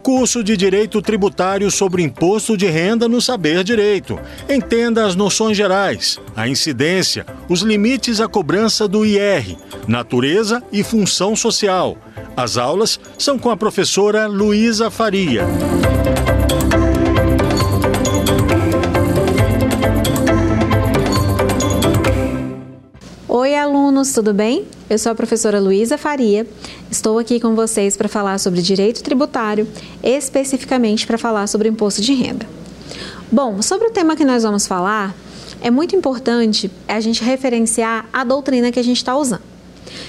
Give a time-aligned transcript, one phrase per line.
[0.00, 4.18] curso de Direito Tributário sobre Imposto de Renda no Saber Direito.
[4.48, 11.36] Entenda as noções gerais, a incidência, os limites à cobrança do IR, natureza e função
[11.36, 11.96] social.
[12.36, 15.46] As aulas são com a professora Luísa Faria.
[23.60, 24.64] Alunos, tudo bem?
[24.88, 26.46] Eu sou a professora Luísa Faria.
[26.90, 29.68] Estou aqui com vocês para falar sobre direito tributário,
[30.02, 32.46] especificamente para falar sobre imposto de renda.
[33.30, 35.14] Bom, sobre o tema que nós vamos falar,
[35.60, 39.42] é muito importante a gente referenciar a doutrina que a gente está usando.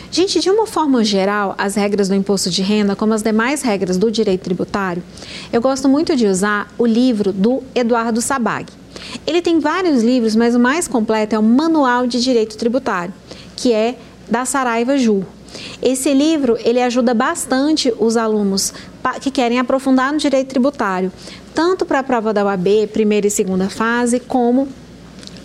[0.09, 3.97] Gente, de uma forma geral, as regras do imposto de renda, como as demais regras
[3.97, 5.03] do direito tributário,
[5.51, 8.71] eu gosto muito de usar o livro do Eduardo Sabag.
[9.25, 13.13] Ele tem vários livros, mas o mais completo é o Manual de Direito Tributário,
[13.61, 13.95] que é
[14.27, 15.23] da Saraiva Ju.
[15.81, 18.73] Esse livro ele ajuda bastante os alunos
[19.21, 21.11] que querem aprofundar no direito tributário,
[21.53, 24.67] tanto para a prova da UAB, primeira e segunda fase, como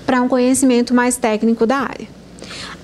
[0.06, 2.15] para um conhecimento mais técnico da área.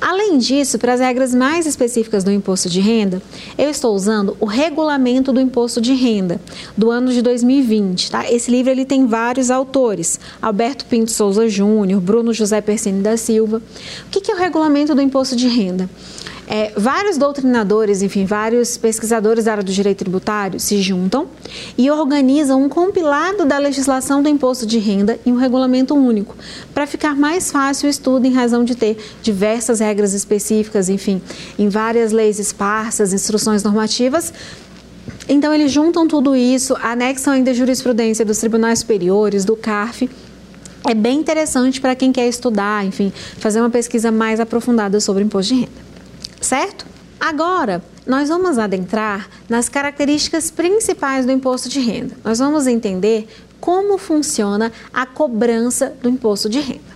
[0.01, 3.23] Além disso, para as regras mais específicas do imposto de renda,
[3.57, 6.41] eu estou usando o regulamento do imposto de renda
[6.77, 8.11] do ano de 2020.
[8.11, 8.31] Tá?
[8.31, 13.63] Esse livro ele tem vários autores: Alberto Pinto Souza Júnior, Bruno José Persini da Silva.
[14.07, 15.89] O que é o regulamento do imposto de renda?
[16.55, 21.27] É, vários doutrinadores, enfim, vários pesquisadores da área do direito tributário se juntam
[21.79, 26.37] e organizam um compilado da legislação do imposto de renda em um regulamento único,
[26.75, 31.23] para ficar mais fácil o estudo em razão de ter diversas regras específicas, enfim,
[31.59, 34.31] em várias leis esparsas, instruções normativas,
[35.27, 40.11] então, eles juntam tudo isso, anexam ainda jurisprudência dos tribunais superiores, do CARF.
[40.87, 45.55] É bem interessante para quem quer estudar, enfim, fazer uma pesquisa mais aprofundada sobre imposto
[45.55, 45.82] de renda
[46.43, 46.85] certo?
[47.19, 52.17] Agora, nós vamos adentrar nas características principais do imposto de renda.
[52.25, 53.29] Nós vamos entender
[53.61, 56.93] como funciona a cobrança do imposto de renda.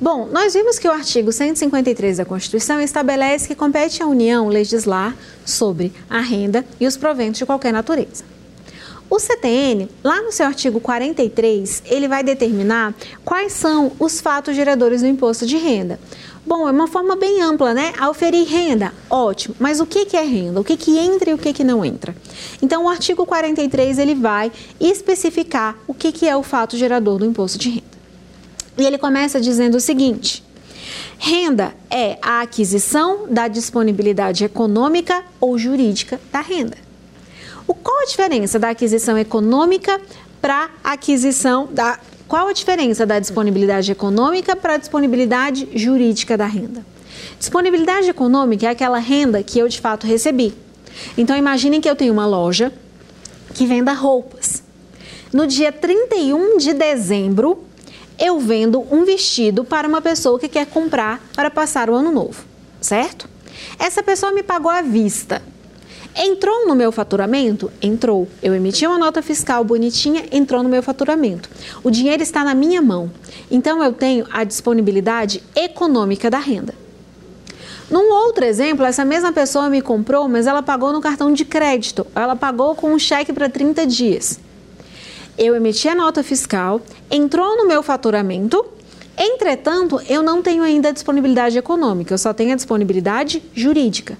[0.00, 5.14] Bom, nós vimos que o artigo 153 da Constituição estabelece que compete à União legislar
[5.44, 8.24] sobre a renda e os proventos de qualquer natureza.
[9.08, 15.02] O CTN, lá no seu artigo 43, ele vai determinar quais são os fatos geradores
[15.02, 16.00] do imposto de renda.
[16.44, 17.92] Bom, é uma forma bem ampla, né?
[17.98, 19.54] Auferir renda, ótimo.
[19.60, 20.60] Mas o que, é renda?
[20.60, 22.16] O que, que entra e o que, que não entra?
[22.60, 27.24] Então, o artigo 43 ele vai especificar o que, que é o fato gerador do
[27.24, 27.92] imposto de renda.
[28.76, 30.42] E ele começa dizendo o seguinte:
[31.16, 36.76] renda é a aquisição da disponibilidade econômica ou jurídica da renda.
[37.68, 40.00] O, qual a diferença da aquisição econômica
[40.40, 42.00] para a aquisição da
[42.32, 46.82] qual a diferença da disponibilidade econômica para a disponibilidade jurídica da renda?
[47.38, 50.54] Disponibilidade econômica é aquela renda que eu de fato recebi.
[51.14, 52.72] Então imaginem que eu tenho uma loja
[53.52, 54.62] que venda roupas.
[55.30, 57.64] No dia 31 de dezembro,
[58.18, 62.46] eu vendo um vestido para uma pessoa que quer comprar para passar o ano novo,
[62.80, 63.28] certo?
[63.78, 65.42] Essa pessoa me pagou à vista.
[66.14, 67.72] Entrou no meu faturamento?
[67.80, 68.28] Entrou.
[68.42, 71.48] Eu emiti uma nota fiscal bonitinha, entrou no meu faturamento.
[71.82, 73.10] O dinheiro está na minha mão.
[73.50, 76.74] Então eu tenho a disponibilidade econômica da renda.
[77.90, 82.06] Num outro exemplo, essa mesma pessoa me comprou, mas ela pagou no cartão de crédito.
[82.14, 84.38] Ela pagou com um cheque para 30 dias.
[85.36, 86.80] Eu emiti a nota fiscal,
[87.10, 88.64] entrou no meu faturamento,
[89.16, 94.18] entretanto, eu não tenho ainda a disponibilidade econômica, eu só tenho a disponibilidade jurídica.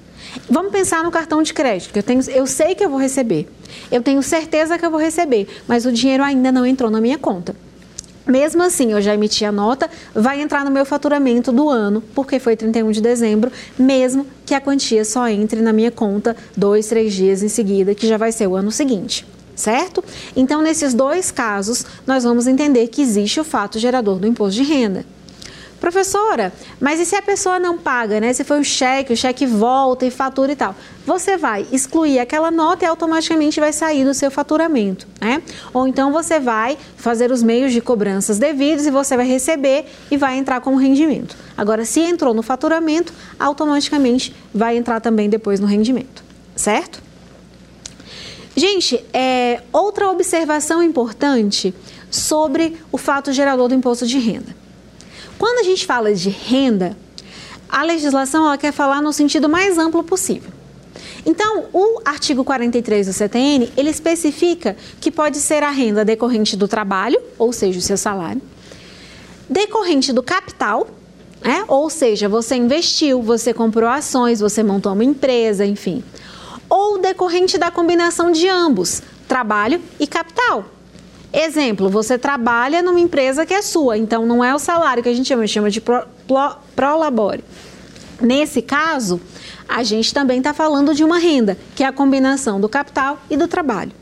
[0.48, 3.48] Vamos pensar no cartão de crédito, que eu, tenho, eu sei que eu vou receber.
[3.90, 7.18] Eu tenho certeza que eu vou receber, mas o dinheiro ainda não entrou na minha
[7.18, 7.54] conta.
[8.26, 12.38] Mesmo assim, eu já emiti a nota, vai entrar no meu faturamento do ano, porque
[12.38, 17.12] foi 31 de dezembro, mesmo que a quantia só entre na minha conta dois, três
[17.12, 19.26] dias em seguida, que já vai ser o ano seguinte,
[19.56, 20.04] certo?
[20.36, 24.62] Então, nesses dois casos, nós vamos entender que existe o fato gerador do imposto de
[24.62, 25.04] renda.
[25.82, 28.32] Professora, mas e se a pessoa não paga, né?
[28.32, 30.76] Se foi o cheque, o cheque volta e fatura e tal.
[31.04, 35.42] Você vai excluir aquela nota e automaticamente vai sair do seu faturamento, né?
[35.74, 40.16] Ou então você vai fazer os meios de cobranças devidos e você vai receber e
[40.16, 41.36] vai entrar como rendimento.
[41.58, 46.22] Agora, se entrou no faturamento, automaticamente vai entrar também depois no rendimento,
[46.54, 47.02] certo?
[48.54, 51.74] Gente, é, outra observação importante
[52.08, 54.61] sobre o fato gerador do imposto de renda.
[55.42, 56.96] Quando a gente fala de renda,
[57.68, 60.52] a legislação ela quer falar no sentido mais amplo possível.
[61.26, 66.68] Então, o artigo 43 do CTN, ele especifica que pode ser a renda decorrente do
[66.68, 68.40] trabalho, ou seja, o seu salário,
[69.48, 70.86] decorrente do capital,
[71.42, 71.64] né?
[71.66, 76.04] ou seja, você investiu, você comprou ações, você montou uma empresa, enfim,
[76.70, 80.66] ou decorrente da combinação de ambos, trabalho e capital.
[81.32, 85.14] Exemplo, você trabalha numa empresa que é sua, então não é o salário que a
[85.14, 87.42] gente chama, chama de prolabore.
[87.42, 89.20] Pro Nesse caso,
[89.66, 93.36] a gente também está falando de uma renda, que é a combinação do capital e
[93.36, 93.92] do trabalho.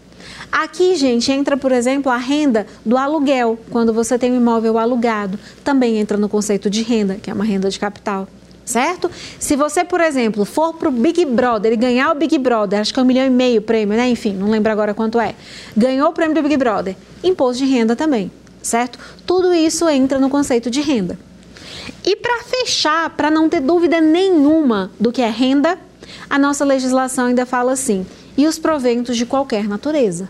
[0.51, 5.39] Aqui, gente, entra, por exemplo, a renda do aluguel, quando você tem um imóvel alugado,
[5.63, 8.27] também entra no conceito de renda, que é uma renda de capital
[8.71, 9.11] certo?
[9.39, 12.95] Se você, por exemplo, for para o Big Brother e ganhar o Big Brother, acho
[12.95, 14.09] que é um milhão e meio prêmio, né?
[14.09, 15.35] Enfim, não lembro agora quanto é.
[15.77, 18.31] Ganhou o prêmio do Big Brother, imposto de renda também,
[18.63, 18.99] certo?
[19.27, 21.19] Tudo isso entra no conceito de renda.
[22.05, 25.79] E para fechar, para não ter dúvida nenhuma do que é renda,
[26.29, 28.07] a nossa legislação ainda fala assim:
[28.37, 30.29] e os proventos de qualquer natureza.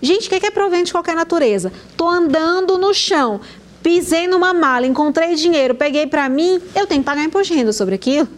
[0.00, 1.72] Gente, o que é provento de qualquer natureza?
[1.90, 3.40] Estou andando no chão,
[3.82, 7.72] pisei numa mala, encontrei dinheiro, peguei para mim, eu tenho que pagar imposto de renda
[7.72, 8.28] sobre aquilo?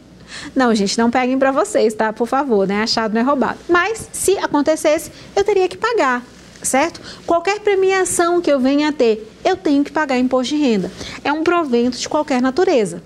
[0.55, 2.13] Não, gente, não peguem para vocês, tá?
[2.13, 2.83] Por favor, né?
[2.83, 3.59] Achado não é roubado.
[3.69, 6.25] Mas se acontecesse, eu teria que pagar,
[6.63, 7.01] certo?
[7.27, 10.91] Qualquer premiação que eu venha a ter, eu tenho que pagar imposto de renda.
[11.25, 13.03] É um provento de qualquer natureza.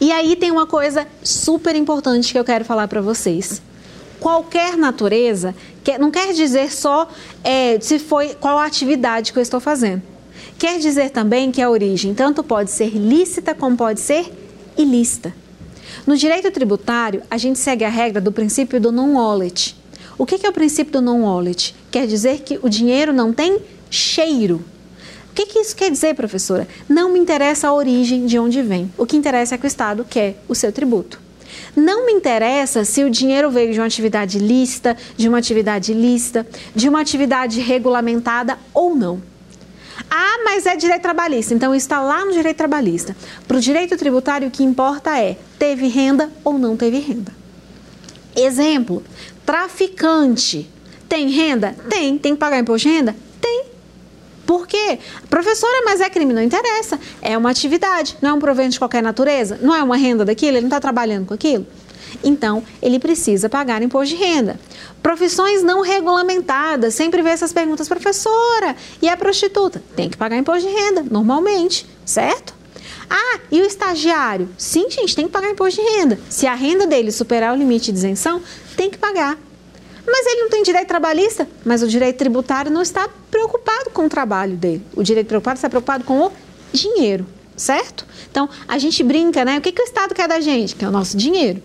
[0.00, 3.60] E aí tem uma coisa super importante que eu quero falar para vocês.
[4.20, 5.54] Qualquer natureza
[5.96, 7.08] não quer dizer só
[7.42, 10.02] é, se foi qual atividade que eu estou fazendo.
[10.58, 14.30] Quer dizer também que a origem tanto pode ser lícita como pode ser
[14.76, 15.32] ilícita.
[16.06, 19.77] No direito tributário, a gente segue a regra do princípio do non-wallet.
[20.18, 21.76] O que é o princípio do non-wallet?
[21.92, 24.64] Quer dizer que o dinheiro não tem cheiro.
[25.30, 26.66] O que, isso quer dizer, professora?
[26.88, 28.92] Não me interessa a origem de onde vem.
[28.98, 31.20] O que interessa é que o Estado quer o seu tributo.
[31.76, 36.44] Não me interessa se o dinheiro veio de uma atividade lícita, de uma atividade ilícita,
[36.74, 39.22] de uma atividade regulamentada ou não.
[40.10, 41.54] Ah, mas é direito trabalhista.
[41.54, 43.16] Então está lá no direito trabalhista.
[43.46, 47.32] Para o direito tributário, o que importa é teve renda ou não teve renda.
[48.34, 49.02] Exemplo:
[49.48, 50.68] traficante
[51.08, 51.74] tem renda?
[51.88, 52.18] Tem.
[52.18, 53.16] Tem que pagar imposto de renda?
[53.40, 53.64] Tem.
[54.44, 54.98] Por quê?
[55.30, 56.34] Professora, mas é crime?
[56.34, 57.00] Não interessa.
[57.22, 60.58] É uma atividade, não é um provento de qualquer natureza, não é uma renda daquilo,
[60.58, 61.66] ele não está trabalhando com aquilo.
[62.22, 64.60] Então, ele precisa pagar imposto de renda.
[65.02, 69.82] Profissões não regulamentadas, sempre vê essas perguntas, professora, e a prostituta?
[69.96, 72.57] Tem que pagar imposto de renda, normalmente, certo?
[73.10, 74.48] Ah, e o estagiário?
[74.58, 76.18] Sim, gente, tem que pagar imposto de renda.
[76.28, 78.42] Se a renda dele superar o limite de isenção,
[78.76, 79.38] tem que pagar.
[80.06, 84.08] Mas ele não tem direito trabalhista, mas o direito tributário não está preocupado com o
[84.08, 84.82] trabalho dele.
[84.94, 86.32] O direito preocupado está preocupado com o
[86.72, 87.26] dinheiro,
[87.56, 88.06] certo?
[88.30, 89.58] Então, a gente brinca, né?
[89.58, 90.74] O que, que o Estado quer da gente?
[90.74, 91.62] Que é o nosso dinheiro.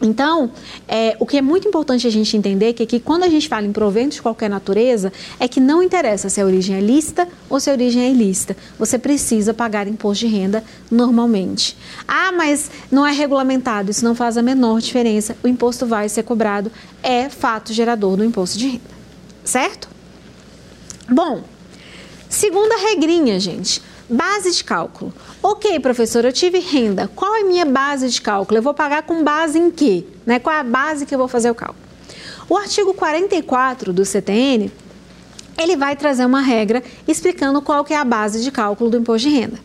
[0.00, 0.52] Então,
[0.86, 3.66] é, o que é muito importante a gente entender que, que quando a gente fala
[3.66, 7.58] em proventos de qualquer natureza, é que não interessa se a origem é lícita ou
[7.58, 8.56] se a origem é ilícita.
[8.78, 11.76] Você precisa pagar imposto de renda normalmente.
[12.06, 15.36] Ah, mas não é regulamentado, isso não faz a menor diferença.
[15.42, 16.70] O imposto vai ser cobrado,
[17.02, 18.98] é fato gerador do imposto de renda.
[19.42, 19.88] Certo?
[21.10, 21.42] Bom,
[22.28, 23.82] segunda regrinha, gente.
[24.10, 25.12] Base de cálculo.
[25.42, 27.10] Ok, professor, eu tive renda.
[27.14, 28.56] Qual é a minha base de cálculo?
[28.56, 30.02] Eu vou pagar com base em quê?
[30.24, 30.38] Né?
[30.38, 31.86] Qual é a base que eu vou fazer o cálculo?
[32.48, 34.72] O artigo 44 do CTN,
[35.58, 39.28] ele vai trazer uma regra explicando qual que é a base de cálculo do imposto
[39.28, 39.58] de renda.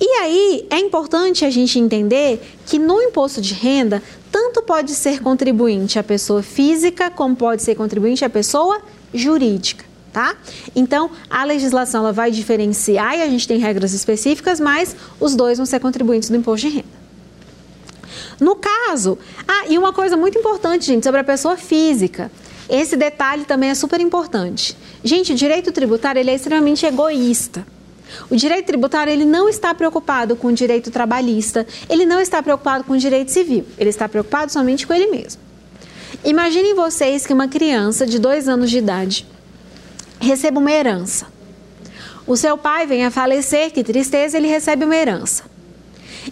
[0.00, 5.20] E aí é importante a gente entender que no imposto de renda, tanto pode ser
[5.20, 8.80] contribuinte a pessoa física, como pode ser contribuinte a pessoa
[9.12, 10.36] jurídica tá?
[10.76, 15.58] Então, a legislação ela vai diferenciar e a gente tem regras específicas, mas os dois
[15.58, 17.02] vão ser contribuintes do imposto de renda.
[18.38, 22.30] No caso, ah, e uma coisa muito importante, gente, sobre a pessoa física.
[22.68, 24.76] Esse detalhe também é super importante.
[25.02, 27.66] Gente, o direito tributário ele é extremamente egoísta.
[28.28, 32.84] O direito tributário ele não está preocupado com o direito trabalhista, ele não está preocupado
[32.84, 35.40] com o direito civil, ele está preocupado somente com ele mesmo.
[36.24, 39.26] Imaginem vocês que uma criança de dois anos de idade
[40.22, 41.26] receba uma herança.
[42.26, 45.44] O seu pai vem a falecer, que tristeza, ele recebe uma herança.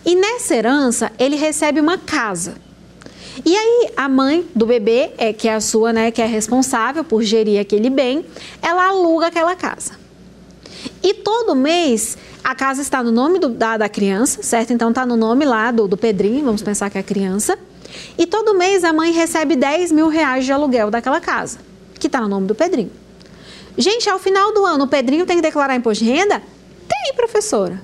[0.04, 2.54] E nessa herança, ele recebe uma casa.
[3.44, 7.02] E aí, a mãe do bebê, é, que é a sua, né, que é responsável
[7.02, 8.24] por gerir aquele bem,
[8.62, 9.92] ela aluga aquela casa.
[11.02, 14.72] E todo mês, a casa está no nome do, da, da criança, certo?
[14.72, 17.58] Então, está no nome lá do, do Pedrinho, vamos pensar que é a criança.
[18.16, 21.58] E todo mês, a mãe recebe 10 mil reais de aluguel daquela casa,
[21.98, 22.90] que está no nome do Pedrinho.
[23.76, 26.42] Gente, ao final do ano, o Pedrinho tem que declarar imposto de renda?
[26.88, 27.80] Tem, professora.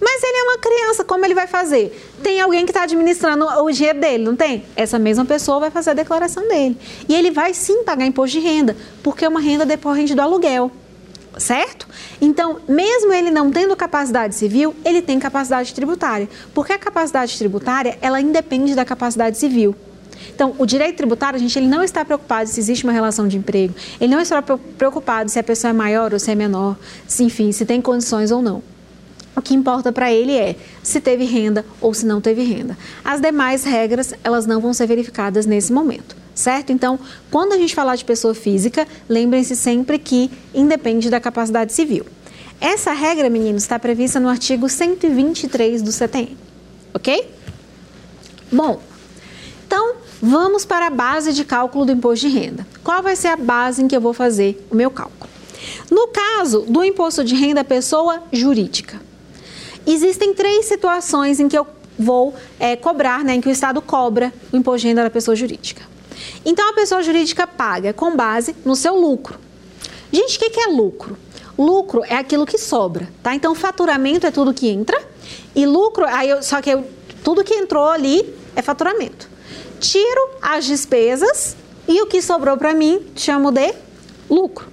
[0.00, 2.10] Mas ele é uma criança, como ele vai fazer?
[2.22, 4.64] Tem alguém que está administrando o dinheiro dele, não tem?
[4.74, 6.78] Essa mesma pessoa vai fazer a declaração dele.
[7.06, 10.70] E ele vai sim pagar imposto de renda, porque é uma renda decorrente do aluguel.
[11.36, 11.86] Certo?
[12.20, 16.28] Então, mesmo ele não tendo capacidade civil, ele tem capacidade tributária.
[16.54, 19.76] Porque a capacidade tributária, ela independe da capacidade civil.
[20.34, 23.36] Então, o direito tributário, a gente ele não está preocupado se existe uma relação de
[23.36, 27.24] emprego, ele não está preocupado se a pessoa é maior ou se é menor, se,
[27.24, 28.62] enfim, se tem condições ou não.
[29.34, 32.76] O que importa para ele é se teve renda ou se não teve renda.
[33.04, 36.72] As demais regras, elas não vão ser verificadas nesse momento, certo?
[36.72, 36.98] Então,
[37.30, 42.04] quando a gente falar de pessoa física, lembrem-se sempre que independe da capacidade civil.
[42.60, 46.36] Essa regra, meninos, está prevista no artigo 123 do CTN,
[46.92, 47.26] ok?
[48.52, 48.80] Bom,
[49.66, 52.66] então vamos para a base de cálculo do imposto de renda.
[52.84, 55.30] Qual vai ser a base em que eu vou fazer o meu cálculo?
[55.90, 59.00] No caso do imposto de renda pessoa jurídica,
[59.86, 61.66] existem três situações em que eu
[61.98, 65.36] vou é, cobrar, né, em que o Estado cobra o imposto de renda da pessoa
[65.36, 65.82] jurídica.
[66.44, 69.38] Então a pessoa jurídica paga com base no seu lucro.
[70.12, 71.16] Gente, o que é lucro?
[71.56, 73.34] Lucro é aquilo que sobra, tá?
[73.34, 74.98] Então, faturamento é tudo que entra
[75.54, 76.84] e lucro, aí eu, só que eu,
[77.22, 79.28] tudo que entrou ali é faturamento.
[79.80, 81.56] Tiro as despesas
[81.88, 83.74] e o que sobrou para mim chamo de
[84.28, 84.68] lucro.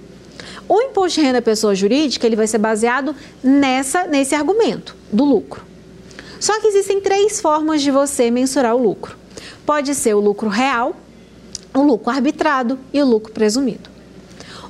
[0.68, 5.64] O imposto de renda pessoa jurídica ele vai ser baseado nessa nesse argumento do lucro.
[6.38, 9.16] Só que existem três formas de você mensurar o lucro.
[9.64, 10.94] Pode ser o lucro real,
[11.74, 13.88] o lucro arbitrado e o lucro presumido.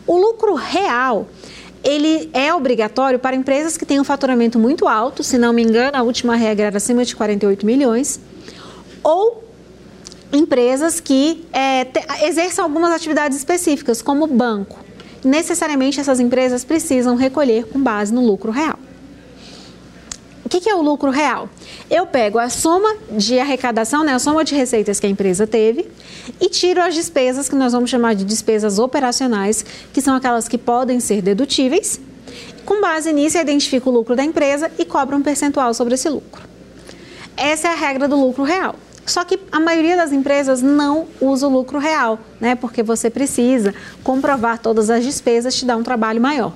[0.07, 1.27] O lucro real
[1.83, 5.97] ele é obrigatório para empresas que têm um faturamento muito alto, se não me engano,
[5.97, 8.21] a última regra era acima de 48 milhões,
[9.03, 9.48] ou
[10.33, 14.79] empresas que é, te, exerçam algumas atividades específicas, como banco.
[15.25, 18.79] Necessariamente essas empresas precisam recolher com base no lucro real.
[20.45, 21.47] O que, que é o lucro real?
[21.91, 25.87] Eu pego a soma de arrecadação, né, a soma de receitas que a empresa teve,
[26.41, 30.57] e tiro as despesas que nós vamos chamar de despesas operacionais, que são aquelas que
[30.57, 32.01] podem ser dedutíveis.
[32.65, 36.09] Com base nisso, eu identifico o lucro da empresa e cobro um percentual sobre esse
[36.09, 36.43] lucro.
[37.37, 38.75] Essa é a regra do lucro real.
[39.09, 42.55] Só que a maioria das empresas não usa o lucro real, né?
[42.55, 43.75] Porque você precisa
[44.05, 46.53] comprovar todas as despesas, te dá um trabalho maior.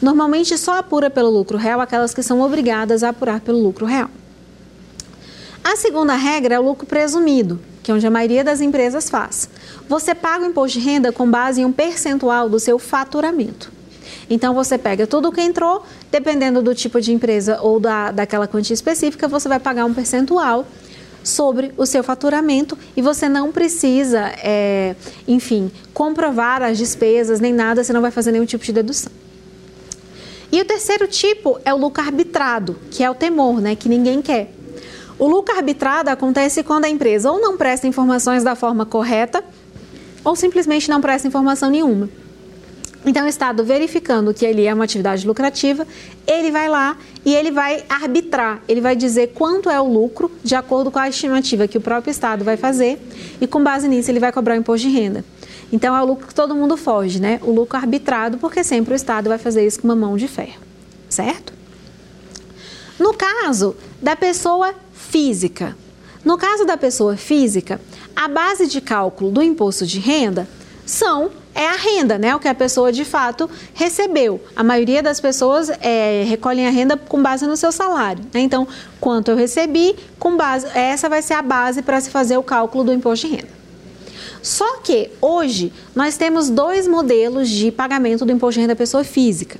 [0.00, 4.10] Normalmente só apura pelo lucro real aquelas que são obrigadas a apurar pelo lucro real.
[5.62, 9.48] A segunda regra é o lucro presumido, que é onde a maioria das empresas faz.
[9.88, 13.70] Você paga o imposto de renda com base em um percentual do seu faturamento.
[14.28, 18.48] Então você pega tudo o que entrou, dependendo do tipo de empresa ou da, daquela
[18.48, 20.66] quantia específica, você vai pagar um percentual
[21.22, 24.94] sobre o seu faturamento e você não precisa, é,
[25.26, 29.12] enfim, comprovar as despesas nem nada, você não vai fazer nenhum tipo de dedução.
[30.50, 34.20] E o terceiro tipo é o lucro arbitrado, que é o temor, né, que ninguém
[34.20, 34.52] quer.
[35.18, 39.42] O lucro arbitrado acontece quando a empresa ou não presta informações da forma correta
[40.24, 42.08] ou simplesmente não presta informação nenhuma.
[43.04, 45.86] Então, o Estado verificando que ele é uma atividade lucrativa,
[46.26, 50.54] ele vai lá e ele vai arbitrar, ele vai dizer quanto é o lucro de
[50.54, 53.00] acordo com a estimativa que o próprio Estado vai fazer
[53.40, 55.24] e com base nisso ele vai cobrar o imposto de renda.
[55.72, 57.40] Então, é o lucro que todo mundo foge, né?
[57.42, 60.60] O lucro arbitrado, porque sempre o Estado vai fazer isso com uma mão de ferro,
[61.08, 61.52] certo?
[62.98, 65.76] No caso da pessoa física,
[66.24, 67.80] no caso da pessoa física,
[68.14, 70.46] a base de cálculo do imposto de renda
[70.86, 72.34] são é a renda, né?
[72.34, 74.40] O que a pessoa de fato recebeu.
[74.56, 78.24] A maioria das pessoas é, recolhem a renda com base no seu salário.
[78.32, 78.40] Né?
[78.40, 78.66] Então,
[79.00, 82.84] quanto eu recebi, com base, essa vai ser a base para se fazer o cálculo
[82.84, 83.62] do imposto de renda.
[84.42, 89.04] Só que hoje nós temos dois modelos de pagamento do imposto de renda da pessoa
[89.04, 89.58] física.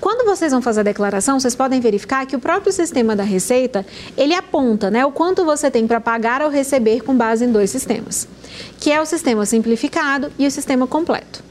[0.00, 3.86] Quando vocês vão fazer a declaração, vocês podem verificar que o próprio sistema da Receita,
[4.16, 7.70] ele aponta né, o quanto você tem para pagar ou receber com base em dois
[7.70, 8.28] sistemas,
[8.80, 11.42] que é o sistema simplificado e o sistema completo.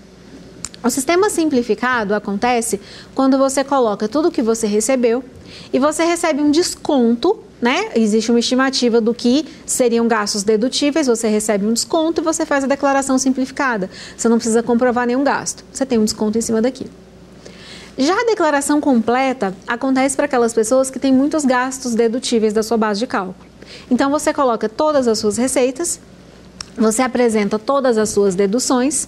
[0.84, 2.77] O sistema simplificado acontece
[3.15, 5.24] quando você coloca tudo o que você recebeu
[5.72, 7.92] e você recebe um desconto, né?
[7.96, 12.65] Existe uma estimativa do que seriam gastos dedutíveis, você recebe um desconto e você faz
[12.65, 13.89] a declaração simplificada.
[14.18, 16.89] Você não precisa comprovar nenhum gasto, você tem um desconto em cima daquilo.
[17.98, 22.76] Já a declaração completa acontece para aquelas pessoas que têm muitos gastos dedutíveis da sua
[22.76, 23.36] base de cálculo.
[23.90, 26.00] Então você coloca todas as suas receitas,
[26.76, 29.08] você apresenta todas as suas deduções,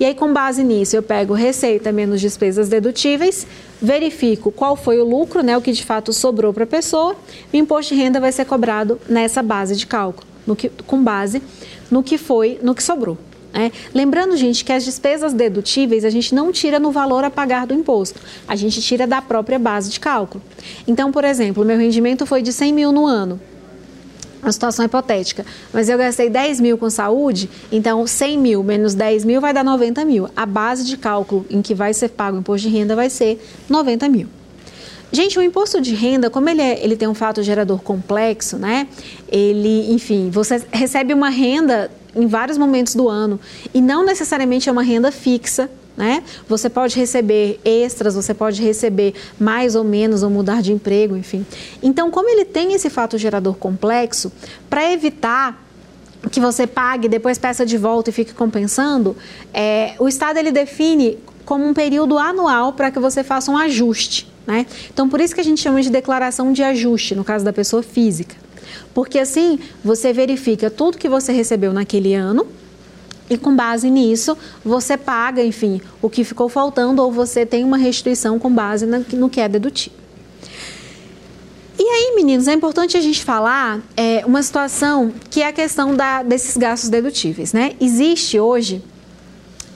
[0.00, 3.46] e aí com base nisso eu pego receita menos despesas dedutíveis,
[3.80, 7.14] verifico qual foi o lucro, né, o que de fato sobrou para a pessoa,
[7.52, 10.26] e o imposto de renda vai ser cobrado nessa base de cálculo,
[10.56, 11.40] que, com base
[11.88, 13.16] no que foi, no que sobrou.
[13.54, 13.70] É.
[13.94, 17.72] Lembrando, gente, que as despesas dedutíveis a gente não tira no valor a pagar do
[17.72, 18.18] imposto,
[18.48, 20.42] a gente tira da própria base de cálculo.
[20.88, 23.40] Então, por exemplo, meu rendimento foi de 100 mil no ano,
[24.42, 29.24] uma situação hipotética, mas eu gastei 10 mil com saúde, então 100 mil menos 10
[29.24, 30.28] mil vai dar 90 mil.
[30.36, 33.40] A base de cálculo em que vai ser pago o imposto de renda vai ser
[33.68, 34.26] 90 mil.
[35.12, 38.88] Gente, o imposto de renda, como ele, é, ele tem um fato gerador complexo, né?
[39.28, 43.38] Ele, enfim, você recebe uma renda em vários momentos do ano
[43.72, 46.24] e não necessariamente é uma renda fixa, né?
[46.48, 51.46] Você pode receber extras, você pode receber mais ou menos ou mudar de emprego, enfim.
[51.82, 54.32] Então, como ele tem esse fato gerador complexo,
[54.68, 55.62] para evitar
[56.30, 59.16] que você pague, depois peça de volta e fique compensando,
[59.52, 64.32] é, o Estado ele define como um período anual para que você faça um ajuste.
[64.46, 64.66] Né?
[64.92, 67.82] Então, por isso que a gente chama de declaração de ajuste, no caso da pessoa
[67.82, 68.36] física.
[68.94, 72.46] Porque assim, você verifica tudo que você recebeu naquele ano
[73.28, 77.76] e com base nisso, você paga, enfim, o que ficou faltando ou você tem uma
[77.76, 79.98] restituição com base no que é dedutível.
[81.76, 85.96] E aí, meninos, é importante a gente falar é, uma situação que é a questão
[85.96, 87.72] da, desses gastos dedutíveis, né?
[87.80, 88.80] Existe hoje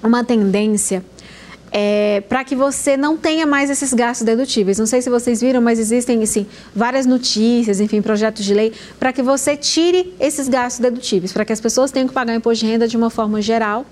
[0.02, 1.04] uma tendência
[1.70, 4.78] é, para que você não tenha mais esses gastos dedutíveis.
[4.78, 9.12] Não sei se vocês viram, mas existem assim, várias notícias, enfim, projetos de lei, para
[9.12, 12.70] que você tire esses gastos dedutíveis, para que as pessoas tenham que pagar imposto de
[12.70, 13.84] renda de uma forma geral.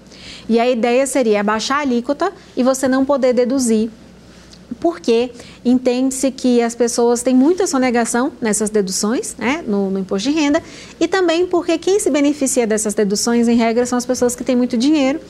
[0.48, 3.90] E a ideia seria abaixar a alíquota e você não poder deduzir
[4.80, 5.30] porque
[5.64, 10.60] entende-se que as pessoas têm muita sonegação nessas deduções, né, no, no, imposto de renda,
[10.98, 14.56] e também porque quem se beneficia dessas deduções, em regra, são as pessoas que têm
[14.56, 15.20] muito dinheiro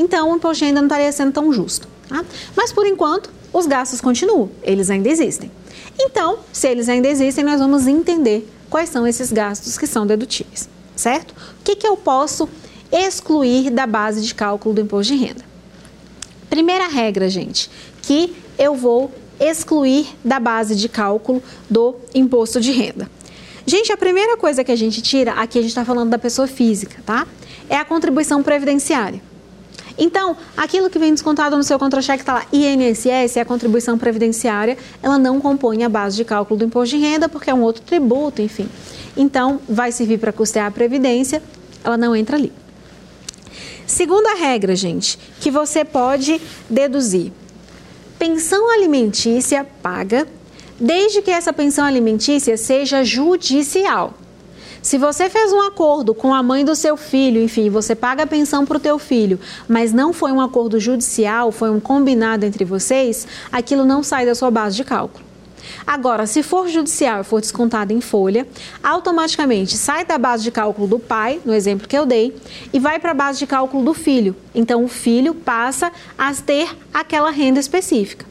[0.00, 1.86] então o imposto de renda não estaria sendo tão justo.
[2.10, 2.24] Tá?
[2.56, 5.50] Mas por enquanto, os gastos continuam, eles ainda existem.
[5.98, 10.68] Então, se eles ainda existem, nós vamos entender quais são esses gastos que são dedutíveis,
[10.96, 11.30] certo?
[11.30, 12.48] O que, que eu posso
[12.90, 15.44] excluir da base de cálculo do imposto de renda?
[16.48, 17.70] Primeira regra, gente,
[18.02, 23.08] que eu vou excluir da base de cálculo do imposto de renda.
[23.64, 26.48] Gente, a primeira coisa que a gente tira, aqui a gente está falando da pessoa
[26.48, 27.24] física, tá?
[27.68, 29.22] É a contribuição previdenciária.
[29.98, 34.76] Então, aquilo que vem descontado no seu contra-cheque está lá, INSS, é a contribuição previdenciária,
[35.02, 37.82] ela não compõe a base de cálculo do imposto de renda, porque é um outro
[37.82, 38.68] tributo, enfim.
[39.16, 41.42] Então, vai servir para custear a previdência,
[41.84, 42.52] ela não entra ali.
[43.86, 47.32] Segunda regra, gente, que você pode deduzir.
[48.18, 50.28] Pensão alimentícia paga,
[50.78, 54.14] desde que essa pensão alimentícia seja judicial.
[54.82, 58.26] Se você fez um acordo com a mãe do seu filho, enfim, você paga a
[58.26, 59.38] pensão para o teu filho,
[59.68, 64.34] mas não foi um acordo judicial, foi um combinado entre vocês, aquilo não sai da
[64.34, 65.22] sua base de cálculo.
[65.86, 68.48] Agora, se for judicial e for descontado em folha,
[68.82, 72.34] automaticamente sai da base de cálculo do pai, no exemplo que eu dei,
[72.72, 74.34] e vai para a base de cálculo do filho.
[74.54, 78.24] Então, o filho passa a ter aquela renda específica.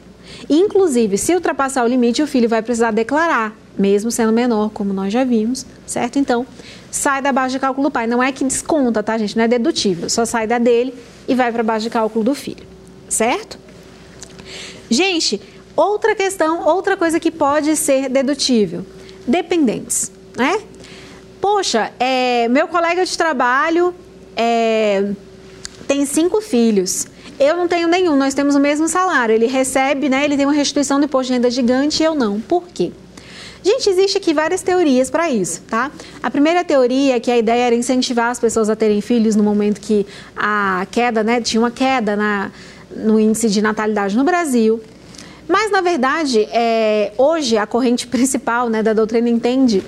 [0.50, 5.14] Inclusive, se ultrapassar o limite, o filho vai precisar declarar mesmo sendo menor, como nós
[5.14, 6.20] já vimos, certo?
[6.20, 6.46] Então,
[6.92, 8.06] sai da base de cálculo do pai.
[8.06, 9.38] Não é que desconta, tá, gente?
[9.38, 10.10] Não é dedutível.
[10.10, 10.94] Só sai da dele
[11.26, 12.68] e vai para a base de cálculo do filho,
[13.08, 13.58] certo?
[14.90, 15.42] Gente,
[15.78, 18.86] outra questão, outra coisa que pode ser dedutível:
[19.26, 20.60] dependentes, né?
[21.40, 23.96] Poxa, é, meu colega de trabalho
[24.36, 25.14] é,
[25.88, 27.08] tem cinco filhos.
[27.40, 29.34] Eu não tenho nenhum, nós temos o mesmo salário.
[29.34, 30.26] Ele recebe, né?
[30.26, 32.42] Ele tem uma restituição do imposto de renda gigante e eu não.
[32.42, 32.92] Por quê?
[33.64, 35.92] Gente, existe aqui várias teorias para isso, tá?
[36.24, 39.44] A primeira teoria é que a ideia era incentivar as pessoas a terem filhos no
[39.44, 42.52] momento que a queda, né, tinha uma queda na,
[42.96, 44.82] no índice de natalidade no Brasil.
[45.48, 49.84] Mas, na verdade, é, hoje a corrente principal né, da doutrina entende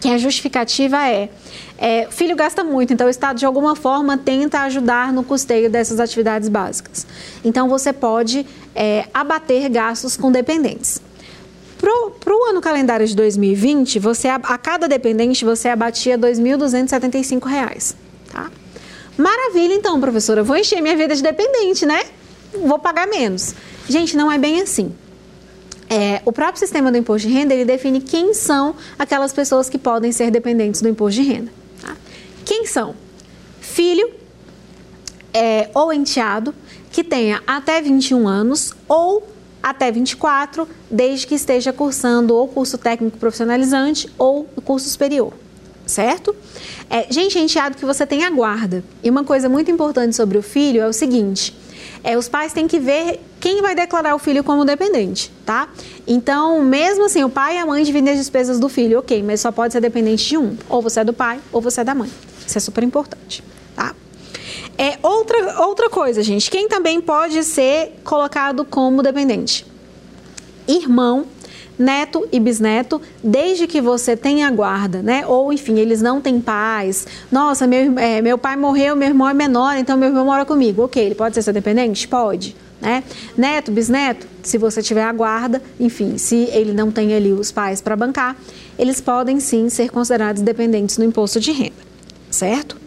[0.00, 1.28] que a justificativa é,
[1.76, 5.68] é, o filho gasta muito, então o Estado de alguma forma tenta ajudar no custeio
[5.68, 7.06] dessas atividades básicas.
[7.44, 11.00] Então você pode é, abater gastos com dependentes.
[12.20, 17.94] Para o ano calendário de 2020, você, a, a cada dependente você abatia R$ 2.275.
[18.30, 18.50] Tá?
[19.16, 20.42] Maravilha, então, professora.
[20.42, 22.02] Vou encher minha vida de dependente, né?
[22.52, 23.54] Vou pagar menos.
[23.88, 24.94] Gente, não é bem assim.
[25.90, 29.78] É, o próprio sistema do imposto de renda ele define quem são aquelas pessoas que
[29.78, 31.50] podem ser dependentes do imposto de renda.
[31.80, 31.96] Tá?
[32.44, 32.94] Quem são?
[33.60, 34.10] Filho
[35.32, 36.54] é, ou enteado
[36.92, 39.26] que tenha até 21 anos ou
[39.62, 45.32] até 24, desde que esteja cursando ou curso técnico profissionalizante ou curso superior,
[45.86, 46.34] certo?
[46.90, 48.82] É, gente, é enteado que você tem a guarda.
[49.02, 51.54] E uma coisa muito importante sobre o filho é o seguinte:
[52.02, 55.68] é, os pais têm que ver quem vai declarar o filho como dependente, tá?
[56.06, 59.40] Então, mesmo assim, o pai e a mãe dividem as despesas do filho, ok, mas
[59.40, 60.56] só pode ser dependente de um.
[60.68, 62.10] Ou você é do pai ou você é da mãe.
[62.46, 63.42] Isso é super importante?
[64.78, 66.48] É outra, outra coisa, gente.
[66.48, 69.66] Quem também pode ser colocado como dependente?
[70.68, 71.26] Irmão,
[71.76, 75.26] neto e bisneto, desde que você tenha guarda, né?
[75.26, 77.08] Ou enfim, eles não têm pais.
[77.30, 80.84] Nossa, meu, é, meu pai morreu, meu irmão é menor, então meu irmão mora comigo.
[80.84, 82.06] Ok, ele pode ser seu dependente?
[82.06, 82.54] Pode.
[82.80, 83.02] Né?
[83.36, 87.80] Neto, bisneto, se você tiver a guarda, enfim, se ele não tem ali os pais
[87.80, 88.36] para bancar,
[88.78, 91.74] eles podem sim ser considerados dependentes no imposto de renda,
[92.30, 92.77] certo?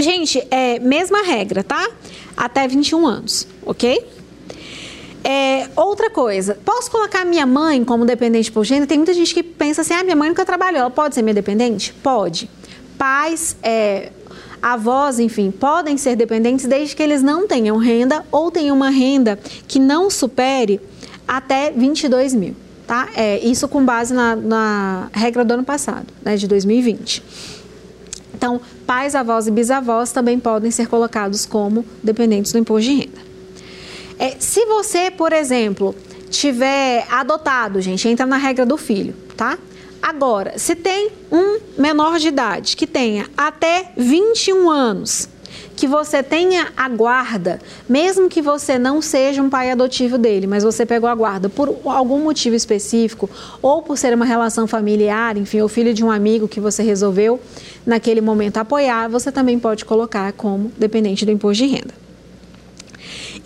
[0.00, 1.88] Gente, é mesma regra, tá?
[2.36, 4.02] Até 21 anos, ok?
[5.22, 8.86] É, outra coisa, posso colocar minha mãe como dependente por gênero?
[8.86, 11.34] Tem muita gente que pensa assim, ah, minha mãe nunca trabalhou, ela pode ser minha
[11.34, 11.92] dependente?
[12.02, 12.48] Pode.
[12.96, 14.10] Pais, é,
[14.62, 19.38] avós, enfim, podem ser dependentes desde que eles não tenham renda ou tenham uma renda
[19.68, 20.80] que não supere
[21.28, 23.10] até 22 mil, tá?
[23.14, 27.59] É, isso com base na, na regra do ano passado, né, de 2020.
[28.40, 33.18] Então, pais, avós e bisavós também podem ser colocados como dependentes do imposto de renda.
[34.18, 35.94] É, se você, por exemplo,
[36.30, 39.58] tiver adotado, gente, entra na regra do filho, tá?
[40.00, 45.28] Agora, se tem um menor de idade que tenha até 21 anos
[45.80, 50.62] que você tenha a guarda, mesmo que você não seja um pai adotivo dele, mas
[50.62, 53.30] você pegou a guarda por algum motivo específico,
[53.62, 57.40] ou por ser uma relação familiar, enfim, ou filho de um amigo que você resolveu
[57.86, 61.94] naquele momento apoiar, você também pode colocar como dependente do imposto de renda.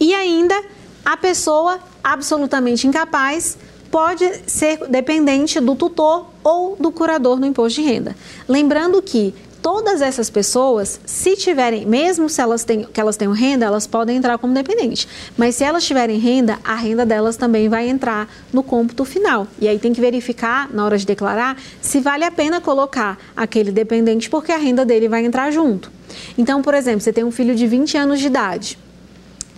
[0.00, 0.60] E ainda
[1.04, 3.56] a pessoa absolutamente incapaz
[3.92, 8.16] pode ser dependente do tutor ou do curador no imposto de renda.
[8.48, 9.32] Lembrando que
[9.64, 14.18] todas essas pessoas, se tiverem, mesmo se elas têm, que elas tenham renda, elas podem
[14.18, 15.08] entrar como dependente.
[15.38, 19.48] Mas se elas tiverem renda, a renda delas também vai entrar no cômputo final.
[19.58, 23.72] E aí tem que verificar, na hora de declarar, se vale a pena colocar aquele
[23.72, 25.90] dependente, porque a renda dele vai entrar junto.
[26.36, 28.78] Então, por exemplo, você tem um filho de 20 anos de idade.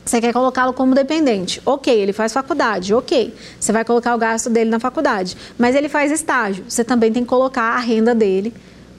[0.05, 1.61] Você quer colocá-lo como dependente.
[1.67, 3.35] Ok, ele faz faculdade, ok.
[3.59, 5.37] Você vai colocar o gasto dele na faculdade.
[5.59, 6.65] Mas ele faz estágio.
[6.69, 8.55] Você também tem que colocar a renda dele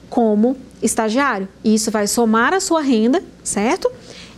[0.08, 1.48] como estagiário.
[1.64, 3.90] E isso vai somar a sua renda, certo?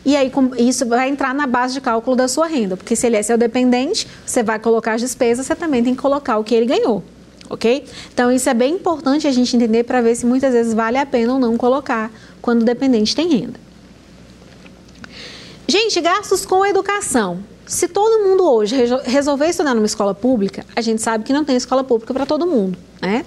[0.04, 3.16] E aí isso vai entrar na base de cálculo da sua renda, porque se ele
[3.16, 6.54] é seu dependente, você vai colocar as despesas, você também tem que colocar o que
[6.54, 7.04] ele ganhou,
[7.50, 7.84] ok?
[8.12, 11.04] Então isso é bem importante a gente entender para ver se muitas vezes vale a
[11.04, 13.60] pena ou não colocar quando o dependente tem renda.
[15.68, 17.44] Gente, gastos com educação.
[17.66, 21.56] Se todo mundo hoje resolver estudar numa escola pública, a gente sabe que não tem
[21.56, 23.24] escola pública para todo mundo, né?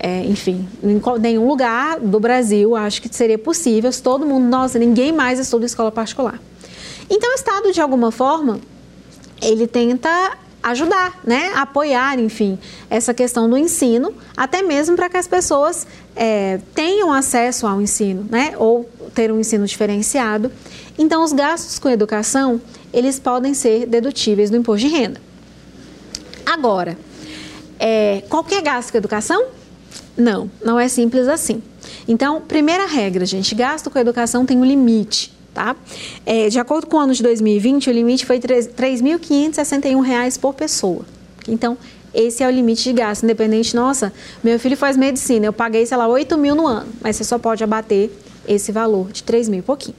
[0.00, 4.78] É, enfim, em nenhum lugar do Brasil acho que seria possível se todo mundo, nossa,
[4.78, 6.40] ninguém mais estuda escola particular.
[7.10, 8.60] Então, o Estado, de alguma forma,
[9.42, 12.58] ele tenta ajudar, né, apoiar, enfim,
[12.90, 18.26] essa questão do ensino, até mesmo para que as pessoas é, tenham acesso ao ensino,
[18.30, 20.52] né, ou ter um ensino diferenciado.
[20.96, 22.60] Então, os gastos com educação,
[22.92, 25.20] eles podem ser dedutíveis do imposto de renda.
[26.44, 26.98] Agora,
[27.78, 29.46] é, qualquer gasto com educação?
[30.18, 31.62] Não, não é simples assim.
[32.08, 35.76] Então, primeira regra, gente, gasto com educação tem um limite, tá?
[36.26, 41.04] É, de acordo com o ano de 2020, o limite foi R$ 3.561 por pessoa.
[41.46, 41.78] Então,
[42.12, 45.96] esse é o limite de gasto, independente, nossa, meu filho faz medicina, eu paguei, sei
[45.96, 48.10] lá, 8 mil no ano, mas você só pode abater
[48.46, 49.96] esse valor de 3 mil e pouquinho,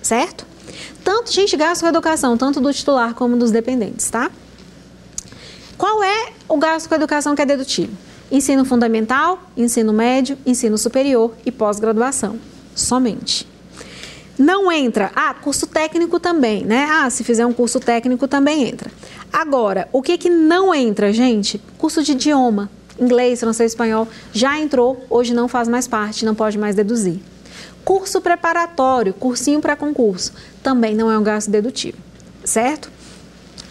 [0.00, 0.46] certo?
[1.04, 4.30] Tanto, gente, gasto com educação, tanto do titular como dos dependentes, tá?
[5.76, 8.07] Qual é o gasto com educação que é dedutível?
[8.30, 12.38] Ensino fundamental, ensino médio, ensino superior e pós-graduação.
[12.74, 13.48] Somente.
[14.38, 15.10] Não entra.
[15.16, 16.86] Ah, curso técnico também, né?
[16.90, 18.90] Ah, se fizer um curso técnico também entra.
[19.32, 21.60] Agora, o que que não entra, gente?
[21.76, 22.70] Curso de idioma.
[23.00, 27.20] Inglês, francês, espanhol já entrou, hoje não faz mais parte, não pode mais deduzir.
[27.84, 31.96] Curso preparatório, cursinho para concurso, também não é um gasto dedutivo,
[32.44, 32.90] certo?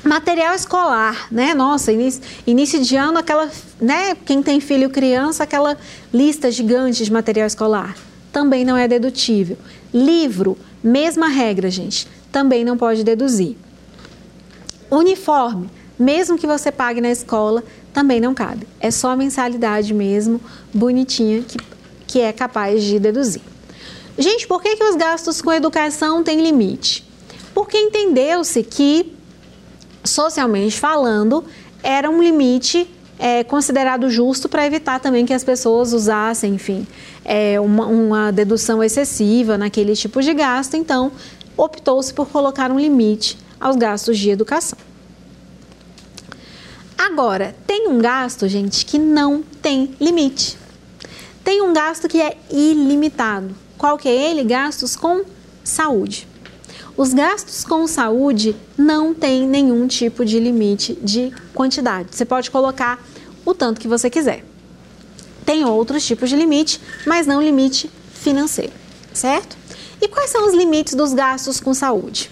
[0.08, 1.54] Material escolar, né?
[1.54, 4.16] Nossa, início, início de ano, aquela, né?
[4.16, 5.78] Quem tem filho criança, aquela
[6.14, 7.94] lista gigante de material escolar.
[8.32, 9.58] Também não é dedutível.
[9.94, 12.08] Livro, mesma regra, gente.
[12.32, 13.58] Também não pode deduzir.
[14.90, 18.66] Uniforme, mesmo que você pague na escola, também não cabe.
[18.80, 20.40] É só a mensalidade mesmo,
[20.74, 21.58] bonitinha, que,
[22.08, 23.42] que é capaz de deduzir.
[24.18, 27.06] Gente, por que, que os gastos com educação têm limite?
[27.54, 29.17] Porque entendeu-se que
[30.08, 31.44] socialmente falando,
[31.84, 32.90] era um limite
[33.20, 36.88] é, considerado justo para evitar também que as pessoas usassem, enfim,
[37.26, 40.76] é, uma, uma dedução excessiva naquele tipo de gasto.
[40.76, 41.12] Então,
[41.56, 44.78] optou-se por colocar um limite aos gastos de educação.
[46.98, 50.58] Agora, tem um gasto, gente, que não tem limite.
[51.44, 53.56] Tem um gasto que é ilimitado.
[53.78, 54.44] Qual que é ele?
[54.44, 55.24] Gastos com
[55.64, 56.28] saúde.
[56.98, 62.10] Os gastos com saúde não têm nenhum tipo de limite de quantidade.
[62.16, 63.00] Você pode colocar
[63.46, 64.44] o tanto que você quiser.
[65.46, 68.74] Tem outros tipos de limite, mas não limite financeiro,
[69.14, 69.56] certo?
[70.02, 72.32] E quais são os limites dos gastos com saúde?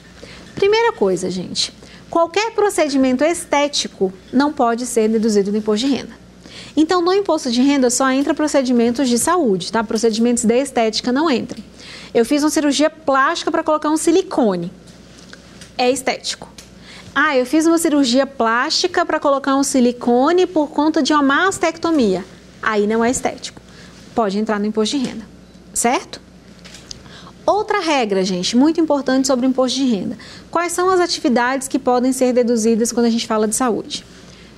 [0.56, 1.72] Primeira coisa, gente,
[2.10, 6.25] qualquer procedimento estético não pode ser deduzido do imposto de renda.
[6.76, 9.84] Então, no imposto de renda só entra procedimentos de saúde, tá?
[9.84, 11.64] Procedimentos de estética não entram.
[12.14, 14.72] Eu fiz uma cirurgia plástica para colocar um silicone.
[15.78, 16.50] É estético.
[17.14, 22.26] Ah, eu fiz uma cirurgia plástica para colocar um silicone por conta de uma mastectomia.
[22.62, 23.62] Aí não é estético.
[24.14, 25.26] Pode entrar no imposto de renda,
[25.74, 26.22] certo?
[27.46, 30.18] Outra regra, gente, muito importante sobre o imposto de renda.
[30.50, 34.04] Quais são as atividades que podem ser deduzidas quando a gente fala de saúde?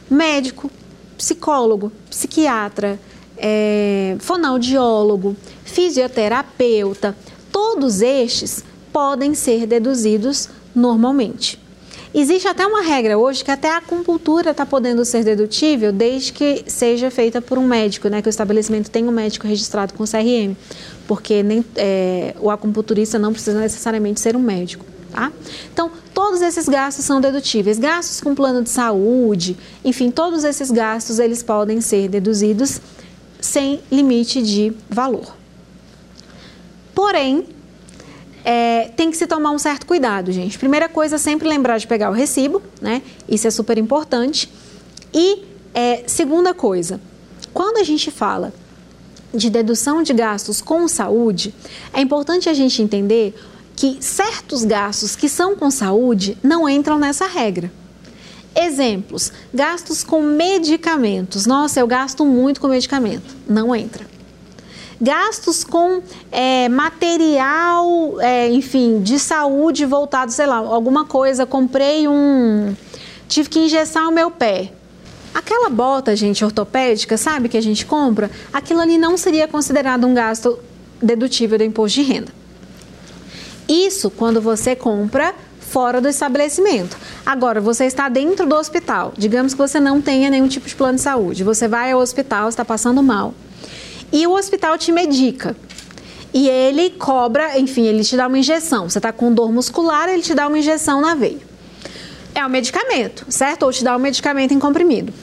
[0.10, 0.72] Médico,
[1.18, 3.00] psicólogo, psiquiatra,
[3.38, 7.16] é, fonoaudiólogo, fisioterapeuta,
[7.52, 11.60] todos estes podem ser deduzidos normalmente.
[12.14, 16.64] Existe até uma regra hoje que até a acupuntura está podendo ser dedutível desde que
[16.66, 18.22] seja feita por um médico, né?
[18.22, 20.56] Que o estabelecimento tenha um médico registrado com CRM,
[21.08, 24.86] porque nem, é, o acupunturista não precisa necessariamente ser um médico.
[25.18, 25.32] Tá?
[25.74, 27.80] Então, todos esses gastos são dedutíveis.
[27.80, 32.80] Gastos com plano de saúde, enfim, todos esses gastos eles podem ser deduzidos
[33.42, 35.36] sem limite de valor.
[36.94, 37.48] Porém,
[38.46, 40.60] é, tem que se tomar um certo cuidado, gente.
[40.60, 43.02] Primeira coisa, sempre lembrar de pegar o recibo, né?
[43.28, 44.52] Isso é super importante.
[45.12, 47.02] E é, segunda coisa,
[47.52, 48.54] quando a gente fala
[49.34, 51.56] de dedução de gastos com saúde,
[51.92, 53.34] é importante a gente entender
[53.78, 57.72] que certos gastos que são com saúde não entram nessa regra.
[58.54, 61.46] Exemplos: gastos com medicamentos.
[61.46, 63.36] Nossa, eu gasto muito com medicamento.
[63.48, 64.06] Não entra
[65.00, 72.76] gastos com é, material, é, enfim, de saúde voltado, sei lá, alguma coisa, comprei um.
[73.28, 74.72] tive que engessar o meu pé.
[75.34, 80.14] Aquela bota, gente, ortopédica, sabe, que a gente compra, aquilo ali não seria considerado um
[80.14, 80.58] gasto
[81.02, 82.32] dedutível do imposto de renda.
[83.68, 86.98] Isso quando você compra fora do estabelecimento.
[87.26, 89.14] Agora, você está dentro do hospital.
[89.18, 91.44] Digamos que você não tenha nenhum tipo de plano de saúde.
[91.44, 93.34] Você vai ao hospital, está passando mal
[94.12, 95.56] e o hospital te medica.
[96.34, 98.90] E ele cobra, enfim, ele te dá uma injeção.
[98.90, 101.40] Você está com dor muscular, ele te dá uma injeção na veia.
[102.36, 103.64] É um medicamento, certo?
[103.64, 105.14] Ou te dá um medicamento em comprimido.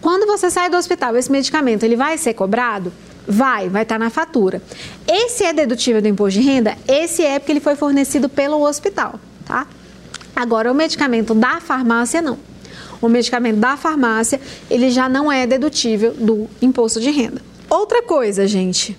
[0.00, 2.92] Quando você sai do hospital, esse medicamento ele vai ser cobrado?
[3.30, 4.60] Vai, vai estar tá na fatura.
[5.06, 6.76] Esse é dedutível do imposto de renda?
[6.88, 9.68] Esse é porque ele foi fornecido pelo hospital, tá?
[10.34, 12.36] Agora, o medicamento da farmácia, não.
[13.00, 17.40] O medicamento da farmácia, ele já não é dedutível do imposto de renda.
[17.68, 18.98] Outra coisa, gente.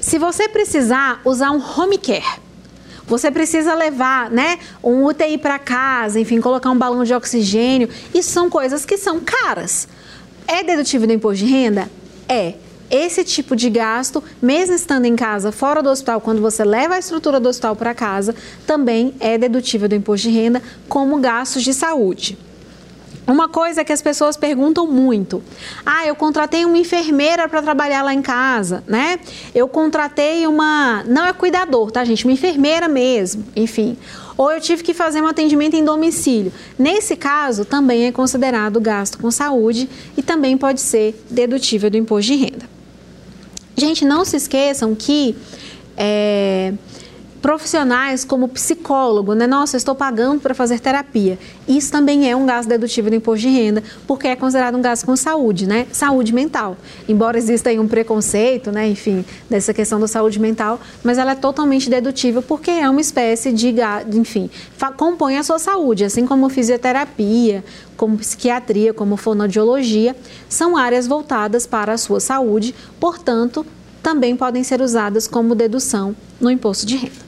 [0.00, 2.40] Se você precisar usar um home care,
[3.06, 8.30] você precisa levar, né, um UTI para casa, enfim, colocar um balão de oxigênio, isso
[8.30, 9.86] são coisas que são caras.
[10.48, 11.88] É dedutível do imposto de renda?
[12.28, 12.54] É.
[12.88, 16.98] Esse tipo de gasto, mesmo estando em casa, fora do hospital, quando você leva a
[17.00, 18.32] estrutura do hospital para casa,
[18.64, 22.38] também é dedutível do imposto de renda como gastos de saúde.
[23.26, 25.42] Uma coisa que as pessoas perguntam muito:
[25.84, 29.18] ah, eu contratei uma enfermeira para trabalhar lá em casa, né?
[29.52, 31.02] Eu contratei uma.
[31.08, 32.24] Não é cuidador, tá, gente?
[32.24, 33.96] Uma enfermeira mesmo, enfim.
[34.36, 36.52] Ou eu tive que fazer um atendimento em domicílio.
[36.78, 42.32] Nesse caso, também é considerado gasto com saúde e também pode ser dedutível do imposto
[42.32, 42.68] de renda.
[43.76, 45.34] Gente, não se esqueçam que.
[45.96, 46.72] É,
[47.40, 49.46] profissionais como psicólogo, né?
[49.46, 51.38] Nossa, eu estou pagando para fazer terapia.
[51.68, 55.06] Isso também é um gasto dedutível do imposto de renda, porque é considerado um gasto
[55.06, 55.86] com saúde, né?
[55.92, 56.76] Saúde mental.
[57.08, 58.88] Embora exista aí um preconceito, né?
[58.88, 63.52] Enfim, dessa questão da saúde mental, mas ela é totalmente dedutível porque é uma espécie
[63.52, 63.74] de,
[64.12, 64.50] enfim,
[64.96, 67.64] compõe a sua saúde, assim como fisioterapia,
[67.96, 70.16] como psiquiatria, como fonoaudiologia,
[70.48, 73.66] são áreas voltadas para a sua saúde, portanto,
[74.02, 77.25] também podem ser usadas como dedução no imposto de renda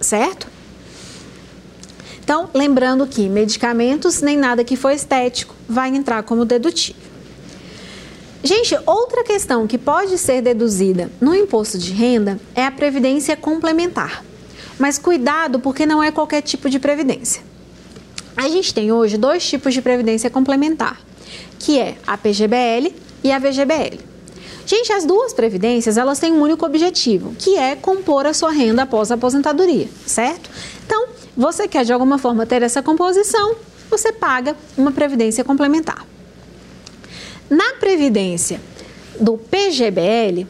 [0.00, 0.46] certo?
[2.22, 7.10] Então, lembrando que medicamentos nem nada que for estético vai entrar como dedutível.
[8.42, 14.24] Gente, outra questão que pode ser deduzida no imposto de renda é a previdência complementar.
[14.78, 17.42] Mas cuidado, porque não é qualquer tipo de previdência.
[18.34, 20.98] A gente tem hoje dois tipos de previdência complementar,
[21.58, 24.09] que é a PGBL e a VGBL.
[24.70, 28.82] Gente, as duas previdências, elas têm um único objetivo, que é compor a sua renda
[28.82, 30.48] após a aposentadoria, certo?
[30.86, 33.56] Então, você quer de alguma forma ter essa composição,
[33.90, 36.06] você paga uma previdência complementar.
[37.50, 38.60] Na previdência
[39.18, 40.46] do PGBL,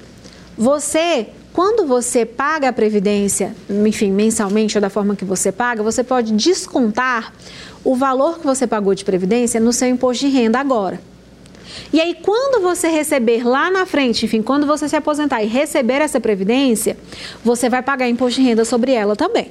[0.54, 6.04] você quando você paga a previdência, enfim, mensalmente ou da forma que você paga, você
[6.04, 7.32] pode descontar
[7.82, 11.00] o valor que você pagou de previdência no seu imposto de renda agora.
[11.92, 16.00] E aí, quando você receber lá na frente, enfim, quando você se aposentar e receber
[16.00, 16.96] essa previdência,
[17.44, 19.50] você vai pagar imposto de renda sobre ela também.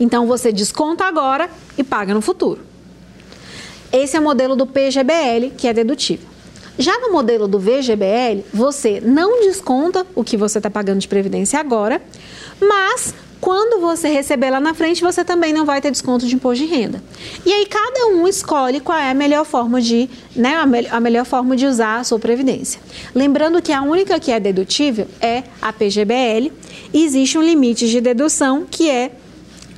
[0.00, 2.60] Então, você desconta agora e paga no futuro.
[3.92, 6.28] Esse é o modelo do PGBL, que é dedutível.
[6.78, 11.58] Já no modelo do VGBL, você não desconta o que você está pagando de previdência
[11.58, 12.00] agora,
[12.60, 16.64] mas quando você receber lá na frente, você também não vai ter desconto de imposto
[16.64, 17.02] de renda.
[17.46, 21.00] E aí cada um escolhe qual é a melhor forma de, né, a, me a
[21.00, 22.80] melhor forma de usar a sua previdência.
[23.14, 26.52] Lembrando que a única que é dedutível é a PGBL
[26.92, 29.12] existe um limite de dedução que é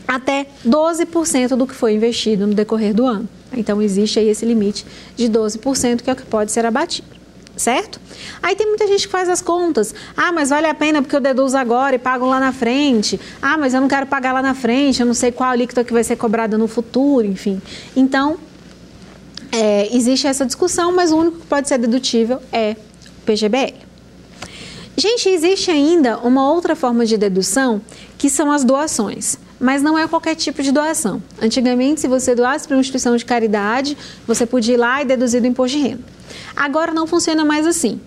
[0.08, 3.28] até 12% do que foi investido no decorrer do ano.
[3.52, 7.19] Então existe aí esse limite de 12% que é o que pode ser abatido
[7.60, 8.00] certo?
[8.42, 9.94] Aí tem muita gente que faz as contas.
[10.16, 13.20] Ah, mas vale a pena porque eu deduzo agora e pago lá na frente.
[13.40, 15.92] Ah, mas eu não quero pagar lá na frente, eu não sei qual alíquota que
[15.92, 17.60] vai ser cobrada no futuro, enfim.
[17.94, 18.38] Então,
[19.52, 22.76] é, existe essa discussão, mas o único que pode ser dedutível é
[23.18, 23.74] o PGBL.
[24.96, 27.80] Gente, existe ainda uma outra forma de dedução
[28.18, 31.22] que são as doações mas não é qualquer tipo de doação.
[31.40, 33.96] Antigamente, se você doasse para uma instituição de caridade,
[34.26, 36.02] você podia ir lá e deduzir do imposto de renda.
[36.56, 38.00] Agora não funciona mais assim.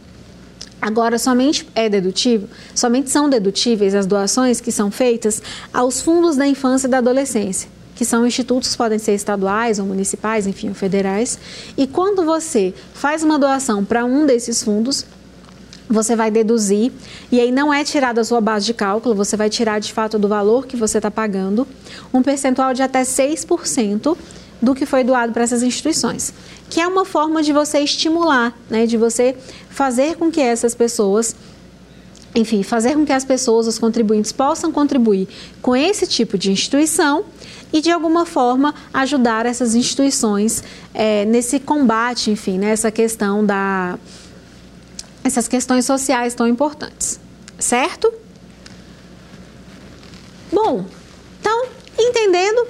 [0.82, 5.42] Agora somente é dedutível, somente são dedutíveis as doações que são feitas
[5.74, 10.46] aos fundos da infância e da adolescência, que são institutos podem ser estaduais ou municipais,
[10.46, 11.40] enfim, ou federais.
[11.78, 15.06] E quando você faz uma doação para um desses fundos,
[15.90, 16.92] você vai deduzir,
[17.32, 20.18] e aí não é tirado da sua base de cálculo, você vai tirar de fato
[20.18, 21.68] do valor que você está pagando,
[22.14, 24.18] um percentual de até 6%
[24.62, 26.34] do que foi doado para essas instituições,
[26.70, 29.36] que é uma forma de você estimular, né, de você
[29.70, 31.36] fazer com que essas pessoas
[32.36, 35.28] enfim, fazer com que as pessoas, os contribuintes, possam contribuir
[35.62, 37.26] com esse tipo de instituição
[37.72, 43.98] e, de alguma forma, ajudar essas instituições é, nesse combate, enfim, nessa questão da.
[45.24, 47.20] Essas questões sociais tão importantes.
[47.58, 48.14] Certo?
[50.52, 50.86] Bom,
[51.40, 51.66] então,
[51.98, 52.68] entendendo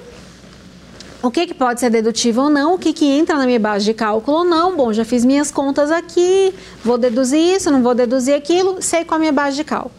[1.22, 3.84] o que, que pode ser dedutivo ou não, o que, que entra na minha base
[3.84, 4.76] de cálculo ou não.
[4.76, 9.16] Bom, já fiz minhas contas aqui, vou deduzir isso, não vou deduzir aquilo, sei qual
[9.16, 9.94] é a minha base de cálculo.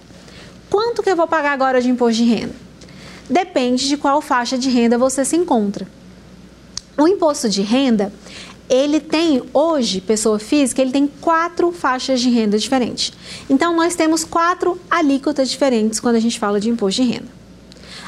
[0.70, 2.54] Quanto que eu vou pagar agora de imposto de renda?
[3.30, 5.88] Depende de qual faixa de renda você se encontra.
[6.98, 8.13] O imposto de renda,
[8.69, 13.13] ele tem hoje, pessoa física, ele tem quatro faixas de renda diferentes.
[13.49, 17.28] Então, nós temos quatro alíquotas diferentes quando a gente fala de imposto de renda.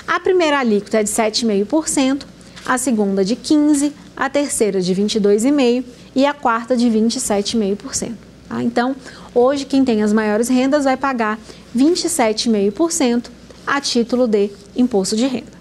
[0.07, 2.23] A primeira alíquota é de 7,5%,
[2.65, 5.83] a segunda de 15%, a terceira de 22,5%
[6.15, 8.13] e a quarta de 27,5%.
[8.49, 8.63] Tá?
[8.63, 8.95] Então,
[9.35, 11.39] hoje quem tem as maiores rendas vai pagar
[11.75, 13.27] 27,5%
[13.65, 15.57] a título de imposto de renda.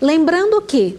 [0.00, 0.98] Lembrando que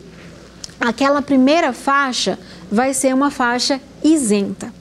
[0.79, 2.39] aquela primeira faixa
[2.71, 4.73] vai ser uma faixa isenta.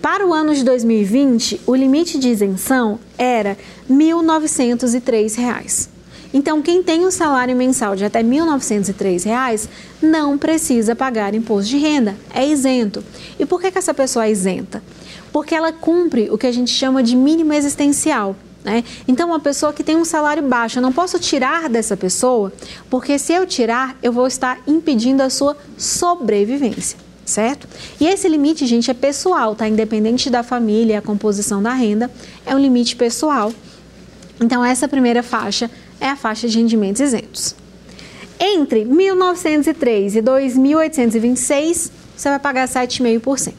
[0.00, 3.56] Para o ano de 2020, o limite de isenção era
[3.88, 5.88] R$ 1.903.
[6.34, 9.68] Então, quem tem um salário mensal de até R$ 1.903
[10.02, 13.04] não precisa pagar imposto de renda, é isento.
[13.38, 14.82] E por que, que essa pessoa é isenta?
[15.32, 18.36] Porque ela cumpre o que a gente chama de mínimo existencial.
[18.64, 18.82] Né?
[19.06, 22.52] Então, uma pessoa que tem um salário baixo, eu não posso tirar dessa pessoa,
[22.90, 27.68] porque se eu tirar, eu vou estar impedindo a sua sobrevivência, certo?
[28.00, 29.68] E esse limite, gente, é pessoal, tá?
[29.68, 32.10] Independente da família, a composição da renda,
[32.44, 33.52] é um limite pessoal.
[34.40, 37.54] Então, essa primeira faixa é a faixa de rendimentos isentos.
[38.38, 43.54] Entre 1903 e 2.826, você vai pagar 7,5%.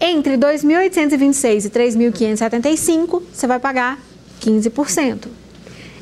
[0.00, 3.98] Entre 2.826 e 3.575, você vai pagar
[4.40, 5.28] 15%.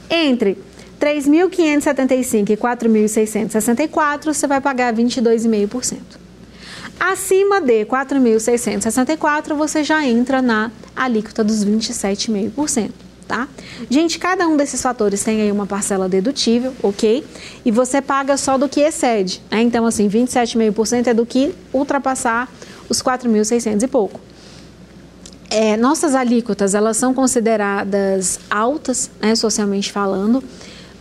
[0.08, 0.56] Entre
[1.00, 6.27] 3.575 e 4.664, você vai pagar 22,5%.
[6.98, 12.90] Acima de 4.664, você já entra na alíquota dos 27,5%
[13.28, 13.46] tá?
[13.90, 17.24] Gente, cada um desses fatores tem aí uma parcela dedutível, ok?
[17.62, 19.60] E você paga só do que excede, né?
[19.60, 22.48] Então, assim, 27,5% é do que ultrapassar
[22.88, 24.18] os 4.600 e pouco.
[25.50, 30.42] É, nossas alíquotas, elas são consideradas altas, né, socialmente falando,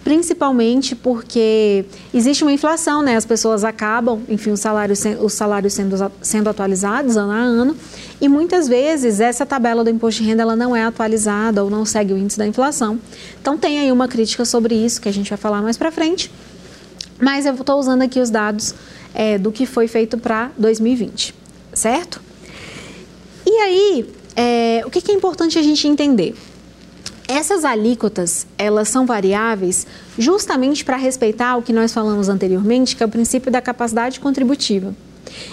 [0.08, 3.18] principalmente porque existe uma inflação, né?
[3.18, 7.76] As pessoas acabam, enfim, os salários, os salários sendo, sendo atualizados ano a ano,
[8.22, 11.84] e muitas vezes essa tabela do imposto de renda ela não é atualizada ou não
[11.84, 12.98] segue o índice da inflação.
[13.42, 16.32] Então tem aí uma crítica sobre isso que a gente vai falar mais para frente.
[17.20, 18.74] Mas eu estou usando aqui os dados
[19.14, 21.36] é, do que foi feito para 2020,
[21.74, 22.22] certo?
[23.46, 26.34] E aí, é, o que, que é importante a gente entender?
[27.28, 29.86] Essas alíquotas, elas são variáveis
[30.18, 34.96] justamente para respeitar o que nós falamos anteriormente, que é o princípio da capacidade contributiva.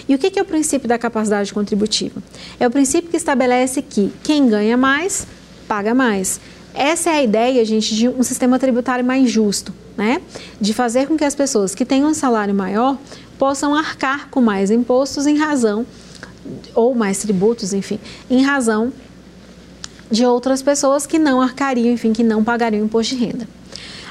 [0.07, 2.23] E o que é o princípio da capacidade contributiva?
[2.59, 5.27] É o princípio que estabelece que quem ganha mais,
[5.67, 6.39] paga mais.
[6.73, 10.21] Essa é a ideia, gente, de um sistema tributário mais justo, né?
[10.59, 12.97] De fazer com que as pessoas que têm um salário maior
[13.37, 15.85] possam arcar com mais impostos em razão,
[16.73, 17.99] ou mais tributos, enfim,
[18.29, 18.93] em razão
[20.15, 23.47] de outras pessoas que não arcariam, enfim, que não pagariam imposto de renda.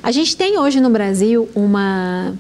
[0.03, 2.35] A gente tem hoje no Brasil uma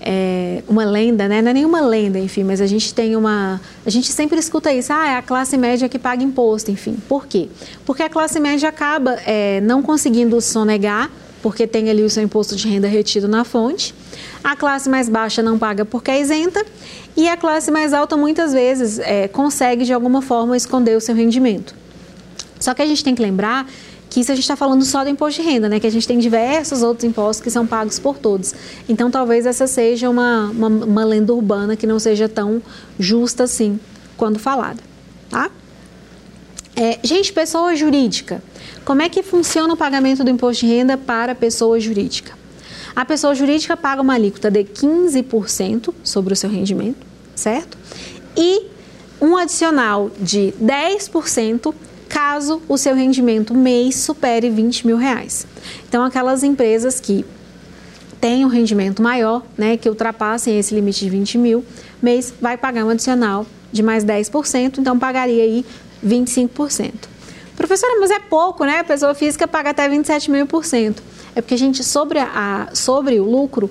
[0.00, 1.40] é, uma lenda, né?
[1.40, 3.60] Não é nenhuma lenda, enfim, mas a gente tem uma.
[3.84, 6.96] A gente sempre escuta isso, ah, é a classe média que paga imposto, enfim.
[7.08, 7.48] Por quê?
[7.86, 11.10] Porque a classe média acaba é, não conseguindo sonegar,
[11.42, 13.94] porque tem ali o seu imposto de renda retido na fonte.
[14.42, 16.64] A classe mais baixa não paga porque é isenta.
[17.16, 21.14] E a classe mais alta, muitas vezes, é, consegue de alguma forma esconder o seu
[21.14, 21.74] rendimento.
[22.64, 23.68] Só que a gente tem que lembrar
[24.08, 25.78] que isso a gente está falando só do imposto de renda, né?
[25.78, 28.54] Que a gente tem diversos outros impostos que são pagos por todos.
[28.88, 32.62] Então, talvez essa seja uma, uma, uma lenda urbana que não seja tão
[32.98, 33.78] justa assim
[34.16, 34.80] quando falada,
[35.28, 35.50] tá?
[36.74, 38.42] É, gente, pessoa jurídica.
[38.82, 42.32] Como é que funciona o pagamento do imposto de renda para pessoa jurídica?
[42.96, 47.04] A pessoa jurídica paga uma alíquota de 15% sobre o seu rendimento,
[47.34, 47.76] certo?
[48.34, 48.68] E
[49.20, 51.74] um adicional de 10%
[52.24, 55.46] caso o seu rendimento mês supere 20 mil reais.
[55.86, 57.22] Então, aquelas empresas que
[58.18, 61.62] têm um rendimento maior, né, que ultrapassem esse limite de 20 mil
[62.00, 65.66] mês, vai pagar um adicional de mais 10%, então pagaria aí
[66.02, 66.92] 25%.
[67.54, 68.78] Professora, mas é pouco, né?
[68.78, 71.02] A pessoa física paga até 27 mil por cento.
[71.34, 73.70] É porque, a gente, sobre, a, sobre o lucro,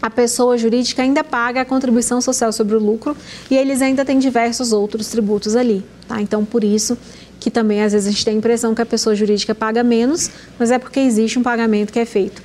[0.00, 3.16] a pessoa jurídica ainda paga a contribuição social sobre o lucro
[3.50, 6.22] e eles ainda têm diversos outros tributos ali, tá?
[6.22, 6.96] Então, por isso
[7.40, 10.30] que também às vezes a gente tem a impressão que a pessoa jurídica paga menos,
[10.58, 12.42] mas é porque existe um pagamento que é feito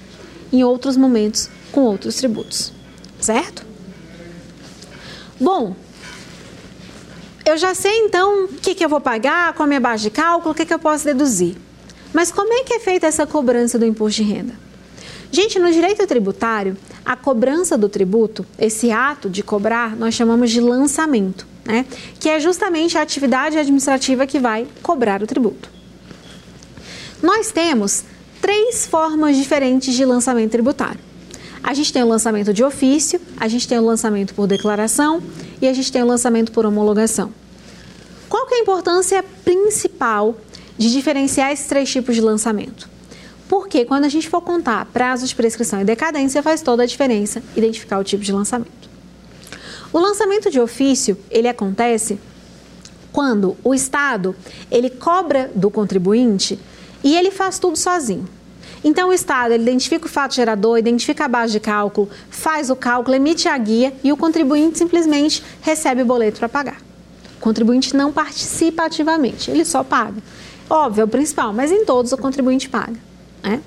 [0.51, 2.71] em outros momentos com outros tributos,
[3.19, 3.65] certo?
[5.39, 5.75] Bom,
[7.45, 10.09] eu já sei então o que, que eu vou pagar, qual a minha base de
[10.11, 11.55] cálculo, o que, que eu posso deduzir.
[12.13, 14.53] Mas como é que é feita essa cobrança do imposto de renda?
[15.31, 20.61] Gente, no direito tributário, a cobrança do tributo, esse ato de cobrar, nós chamamos de
[20.61, 21.85] lançamento né?
[22.19, 25.69] que é justamente a atividade administrativa que vai cobrar o tributo.
[27.21, 28.03] Nós temos
[28.41, 30.99] três formas diferentes de lançamento tributário.
[31.63, 35.23] A gente tem o lançamento de ofício, a gente tem o lançamento por declaração
[35.61, 37.31] e a gente tem o lançamento por homologação.
[38.27, 40.35] Qual que é a importância principal
[40.77, 42.89] de diferenciar esses três tipos de lançamento?
[43.47, 47.41] Porque quando a gente for contar prazos de prescrição e decadência, faz toda a diferença
[47.55, 48.92] identificar o tipo de lançamento.
[49.93, 52.17] O lançamento de ofício, ele acontece
[53.11, 54.35] quando o Estado,
[54.71, 56.59] ele cobra do contribuinte
[57.03, 58.27] e ele faz tudo sozinho.
[58.83, 63.15] Então, o Estado identifica o fato gerador, identifica a base de cálculo, faz o cálculo,
[63.15, 66.81] emite a guia e o contribuinte simplesmente recebe o boleto para pagar.
[67.37, 70.21] O contribuinte não participa ativamente, ele só paga.
[70.67, 72.99] Óbvio, é o principal, mas em todos o contribuinte paga.
[73.43, 73.61] Né?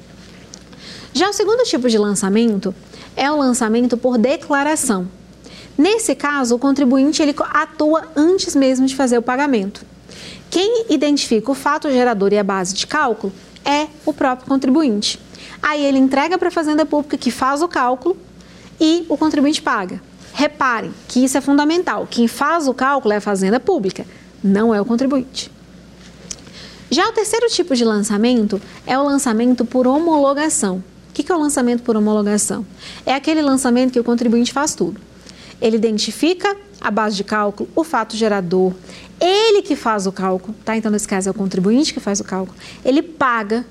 [1.15, 2.75] Já o segundo tipo de lançamento
[3.15, 5.07] é o lançamento por declaração.
[5.77, 9.85] Nesse caso, o contribuinte ele atua antes mesmo de fazer o pagamento.
[10.51, 13.33] Quem identifica o fato gerador e a base de cálculo
[13.65, 15.21] é o próprio contribuinte.
[15.63, 18.17] Aí ele entrega para a Fazenda Pública que faz o cálculo
[18.81, 20.01] e o contribuinte paga.
[20.33, 22.07] Reparem que isso é fundamental.
[22.11, 24.07] Quem faz o cálculo é a Fazenda Pública,
[24.43, 25.51] não é o contribuinte.
[26.91, 30.83] Já o terceiro tipo de lançamento é o lançamento por homologação.
[31.11, 32.65] O que é o lançamento por homologação?
[33.05, 35.01] É aquele lançamento que o contribuinte faz tudo.
[35.61, 38.73] Ele identifica a base de cálculo, o fato gerador,
[39.21, 40.77] ele que faz o cálculo, tá?
[40.77, 42.57] Então, nesse caso, é o contribuinte que faz o cálculo.
[42.85, 43.65] Ele paga.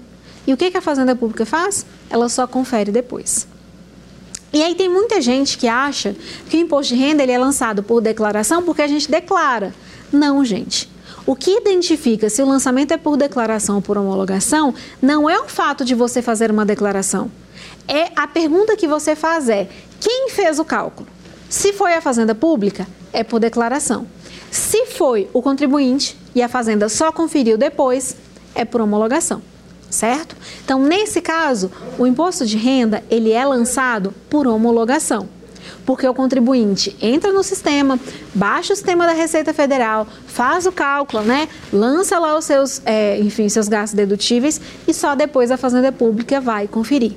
[0.48, 1.86] E o que, a Fazenda Pública faz?
[2.10, 3.48] Ela só confere depois.
[4.54, 6.16] E aí tem muita gente que acha
[6.50, 9.74] que o imposto de renda ele é lançado por declaração porque a gente declara.
[10.12, 10.90] Não, gente.
[11.26, 15.48] O que identifica se o lançamento é por declaração ou por homologação não é o
[15.48, 17.32] fato de você fazer uma declaração.
[17.88, 19.68] É a pergunta que você faz é:
[20.00, 21.15] quem fez o cálculo?
[21.50, 24.08] Se foi a fazenda pública, é por declaração.
[24.52, 28.16] Se foi o contribuinte e a fazenda só conferiu depois,
[28.54, 29.42] é por homologação,
[29.90, 30.36] certo?
[30.64, 35.28] Então, nesse caso, o imposto de renda, ele é lançado por homologação.
[35.86, 38.00] Porque o contribuinte entra no sistema,
[38.34, 41.48] baixa o sistema da Receita Federal, faz o cálculo, né?
[41.72, 46.42] Lança lá os seus, é, enfim, seus gastos dedutíveis e só depois a Fazenda Pública
[46.42, 47.14] vai conferir.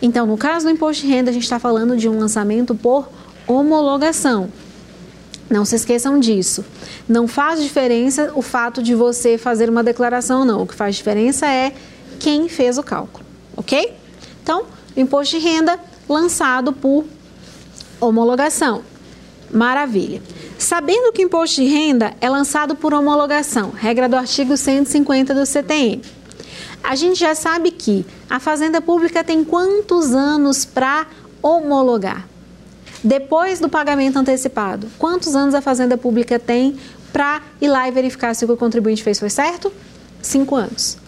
[0.00, 3.08] Então, no caso do imposto de renda, a gente está falando de um lançamento por
[3.50, 4.48] homologação.
[5.48, 6.64] Não se esqueçam disso.
[7.08, 10.62] Não faz diferença o fato de você fazer uma declaração, não.
[10.62, 11.72] O que faz diferença é
[12.20, 13.24] quem fez o cálculo,
[13.56, 13.92] ok?
[14.42, 14.64] Então,
[14.96, 15.78] imposto de renda
[16.08, 17.04] lançado por
[18.00, 18.82] homologação.
[19.50, 20.22] Maravilha.
[20.56, 25.44] Sabendo que o imposto de renda é lançado por homologação, regra do artigo 150 do
[25.44, 26.02] CTN,
[26.84, 31.06] a gente já sabe que a Fazenda Pública tem quantos anos para
[31.42, 32.28] homologar?
[33.02, 36.76] Depois do pagamento antecipado, quantos anos a Fazenda Pública tem
[37.12, 39.72] para ir lá e verificar se o que o contribuinte fez foi certo?
[40.20, 40.98] Cinco anos.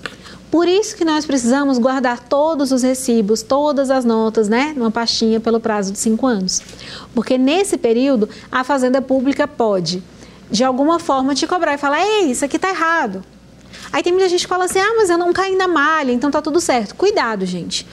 [0.50, 5.40] Por isso que nós precisamos guardar todos os recibos, todas as notas, né, numa pastinha
[5.40, 6.60] pelo prazo de cinco anos.
[7.14, 10.02] Porque nesse período, a Fazenda Pública pode,
[10.50, 13.24] de alguma forma, te cobrar e falar: ei, isso aqui está errado.
[13.92, 16.30] Aí tem muita gente que fala assim: ah, mas eu não caí na malha, então
[16.30, 16.94] tá tudo certo.
[16.94, 17.86] Cuidado, gente.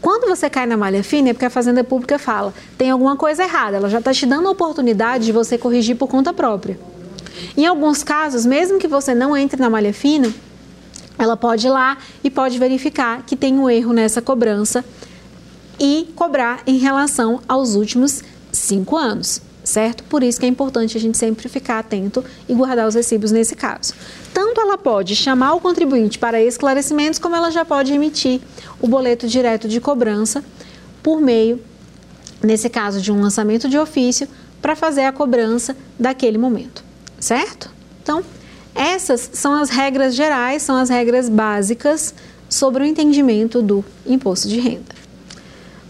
[0.00, 3.44] Quando você cai na malha fina, é porque a Fazenda Pública fala: tem alguma coisa
[3.44, 3.76] errada.
[3.76, 6.78] Ela já está te dando a oportunidade de você corrigir por conta própria.
[7.56, 10.32] Em alguns casos, mesmo que você não entre na malha fina,
[11.18, 14.84] ela pode ir lá e pode verificar que tem um erro nessa cobrança
[15.78, 18.22] e cobrar em relação aos últimos
[18.52, 20.04] cinco anos, certo?
[20.04, 23.56] Por isso que é importante a gente sempre ficar atento e guardar os recibos nesse
[23.56, 23.94] caso.
[24.32, 28.40] Tanto ela pode chamar o contribuinte para esclarecimentos, como ela já pode emitir
[28.80, 30.44] o boleto direto de cobrança
[31.02, 31.60] por meio,
[32.42, 34.28] nesse caso, de um lançamento de ofício,
[34.60, 36.84] para fazer a cobrança daquele momento,
[37.18, 37.70] certo?
[38.02, 38.22] Então,
[38.74, 42.14] essas são as regras gerais, são as regras básicas
[42.48, 44.94] sobre o entendimento do imposto de renda.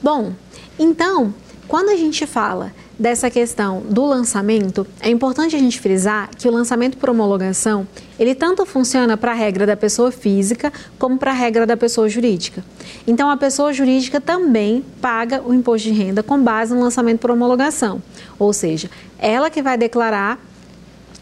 [0.03, 0.33] Bom,
[0.79, 1.35] então,
[1.67, 6.53] quando a gente fala dessa questão do lançamento, é importante a gente frisar que o
[6.53, 7.87] lançamento por homologação,
[8.19, 12.09] ele tanto funciona para a regra da pessoa física como para a regra da pessoa
[12.09, 12.65] jurídica.
[13.07, 17.31] Então, a pessoa jurídica também paga o imposto de renda com base no lançamento por
[17.31, 18.03] homologação,
[18.39, 20.39] ou seja, ela que vai declarar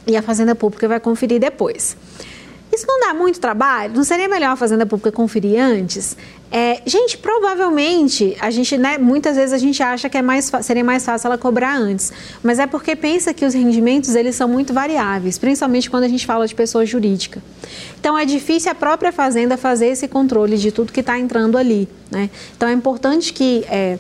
[0.07, 1.97] e a Fazenda Pública vai conferir depois.
[2.73, 3.93] Isso não dá muito trabalho?
[3.95, 6.17] Não seria melhor a Fazenda Pública conferir antes?
[6.51, 10.83] É, gente, provavelmente, a gente, né, muitas vezes a gente acha que é mais, seria
[10.83, 12.13] mais fácil ela cobrar antes,
[12.43, 16.25] mas é porque pensa que os rendimentos eles são muito variáveis, principalmente quando a gente
[16.25, 17.43] fala de pessoa jurídica.
[18.01, 21.89] Então é difícil a própria Fazenda fazer esse controle de tudo que está entrando ali.
[22.11, 22.29] Né?
[22.57, 23.99] Então é importante que é,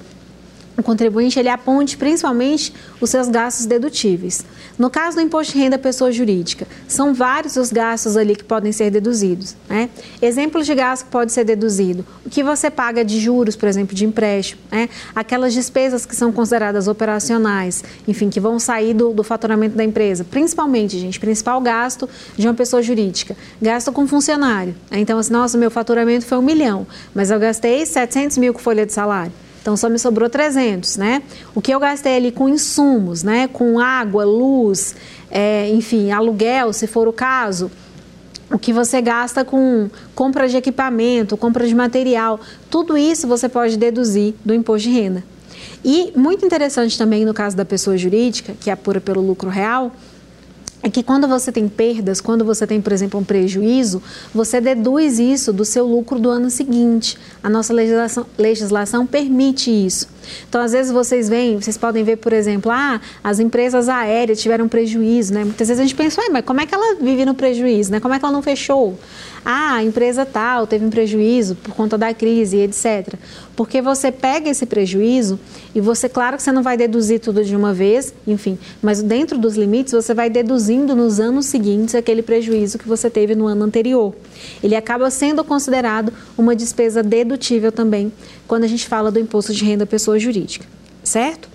[0.76, 4.44] o contribuinte ele aponte principalmente os seus gastos dedutíveis.
[4.78, 8.72] No caso do imposto de renda pessoa jurídica, são vários os gastos ali que podem
[8.72, 9.54] ser deduzidos.
[9.68, 9.90] Né?
[10.20, 13.94] Exemplos de gasto que pode ser deduzido: o que você paga de juros, por exemplo,
[13.94, 14.88] de empréstimo, né?
[15.14, 20.24] aquelas despesas que são consideradas operacionais, enfim, que vão sair do, do faturamento da empresa.
[20.24, 24.74] Principalmente, gente, principal gasto de uma pessoa jurídica: gasto com funcionário.
[24.90, 25.00] Né?
[25.00, 28.86] Então, assim, nossa, meu faturamento foi um milhão, mas eu gastei 700 mil com folha
[28.86, 29.32] de salário.
[29.62, 31.22] Então só me sobrou 300, né?
[31.54, 33.48] O que eu gastei ali com insumos, né?
[33.48, 34.94] Com água, luz,
[35.30, 37.70] é, enfim, aluguel, se for o caso.
[38.50, 42.38] O que você gasta com compra de equipamento, compra de material,
[42.68, 45.24] tudo isso você pode deduzir do imposto de renda.
[45.84, 49.92] E muito interessante também no caso da pessoa jurídica, que apura pelo lucro real,
[50.82, 54.02] é que quando você tem perdas, quando você tem, por exemplo, um prejuízo,
[54.34, 57.16] você deduz isso do seu lucro do ano seguinte.
[57.42, 60.11] A nossa legislação, legislação permite isso.
[60.48, 64.68] Então, às vezes vocês veem, vocês podem ver, por exemplo, ah, as empresas aéreas tiveram
[64.68, 65.44] prejuízo, né?
[65.44, 68.00] Muitas vezes a gente pensa, mas como é que ela vive no prejuízo, né?
[68.00, 68.98] Como é que ela não fechou?
[69.44, 73.14] Ah, a empresa tal teve um prejuízo por conta da crise, etc.
[73.56, 75.38] Porque você pega esse prejuízo
[75.74, 79.36] e você, claro que você não vai deduzir tudo de uma vez, enfim, mas dentro
[79.36, 83.64] dos limites você vai deduzindo nos anos seguintes aquele prejuízo que você teve no ano
[83.64, 84.14] anterior.
[84.62, 88.12] Ele acaba sendo considerado uma despesa dedutível também
[88.46, 90.66] quando a gente fala do imposto de renda pessoa jurídica,
[91.02, 91.48] certo?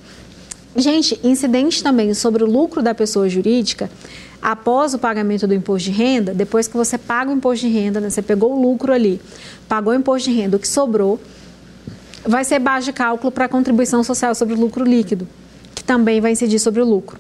[0.76, 3.90] Gente, incidente também sobre o lucro da pessoa jurídica
[4.42, 8.00] após o pagamento do imposto de renda, depois que você paga o imposto de renda,
[8.00, 9.20] né, você pegou o lucro ali,
[9.68, 11.20] pagou o imposto de renda, o que sobrou,
[12.26, 15.28] vai ser base de cálculo para a contribuição social sobre o lucro líquido,
[15.74, 17.20] que também vai incidir sobre o lucro.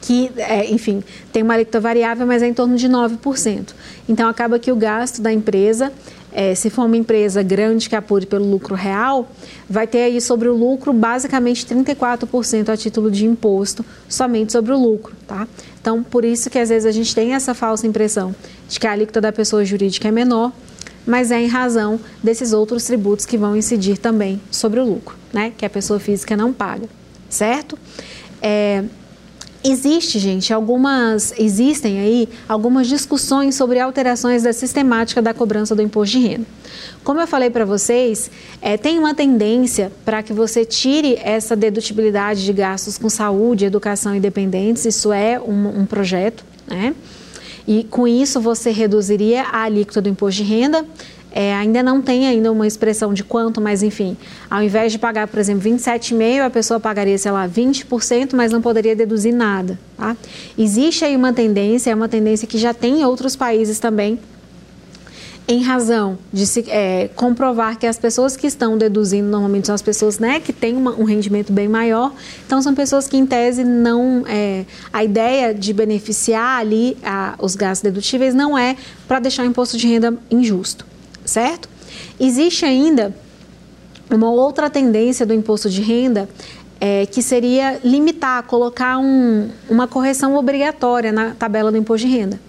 [0.00, 3.74] Que, é, enfim, tem uma alíquota variável, mas é em torno de 9%.
[4.08, 5.92] Então, acaba que o gasto da empresa
[6.36, 9.26] é, se for uma empresa grande que apure pelo lucro real,
[9.66, 14.78] vai ter aí sobre o lucro basicamente 34% a título de imposto somente sobre o
[14.78, 15.48] lucro, tá?
[15.80, 18.34] Então, por isso que às vezes a gente tem essa falsa impressão
[18.68, 20.52] de que a alíquota da pessoa jurídica é menor,
[21.06, 25.54] mas é em razão desses outros tributos que vão incidir também sobre o lucro, né?
[25.56, 26.86] Que a pessoa física não paga,
[27.30, 27.78] certo?
[28.42, 28.84] É,
[29.68, 36.18] Existe, gente, algumas existem aí algumas discussões sobre alterações da sistemática da cobrança do imposto
[36.18, 36.46] de renda.
[37.02, 42.44] Como eu falei para vocês, é, tem uma tendência para que você tire essa dedutibilidade
[42.44, 44.84] de gastos com saúde, educação e dependentes.
[44.84, 46.94] Isso é um, um projeto, né?
[47.66, 50.86] E com isso você reduziria a alíquota do imposto de renda
[51.32, 54.16] é, ainda não tem ainda uma expressão de quanto, mas enfim,
[54.50, 58.62] ao invés de pagar, por exemplo, 27,5%, a pessoa pagaria, sei lá, 20%, mas não
[58.62, 59.78] poderia deduzir nada.
[59.96, 60.16] Tá?
[60.56, 64.18] Existe aí uma tendência, é uma tendência que já tem em outros países também,
[65.48, 69.82] em razão de se é, comprovar que as pessoas que estão deduzindo normalmente são as
[69.82, 72.12] pessoas né, que têm uma, um rendimento bem maior,
[72.44, 77.54] então são pessoas que em tese não é, a ideia de beneficiar ali a, os
[77.54, 80.84] gastos dedutíveis não é para deixar o imposto de renda injusto,
[81.26, 81.68] certo?
[82.18, 83.14] Existe ainda
[84.10, 86.28] uma outra tendência do imposto de renda
[86.80, 92.40] é, que seria limitar, colocar um, uma correção obrigatória na tabela do imposto de renda.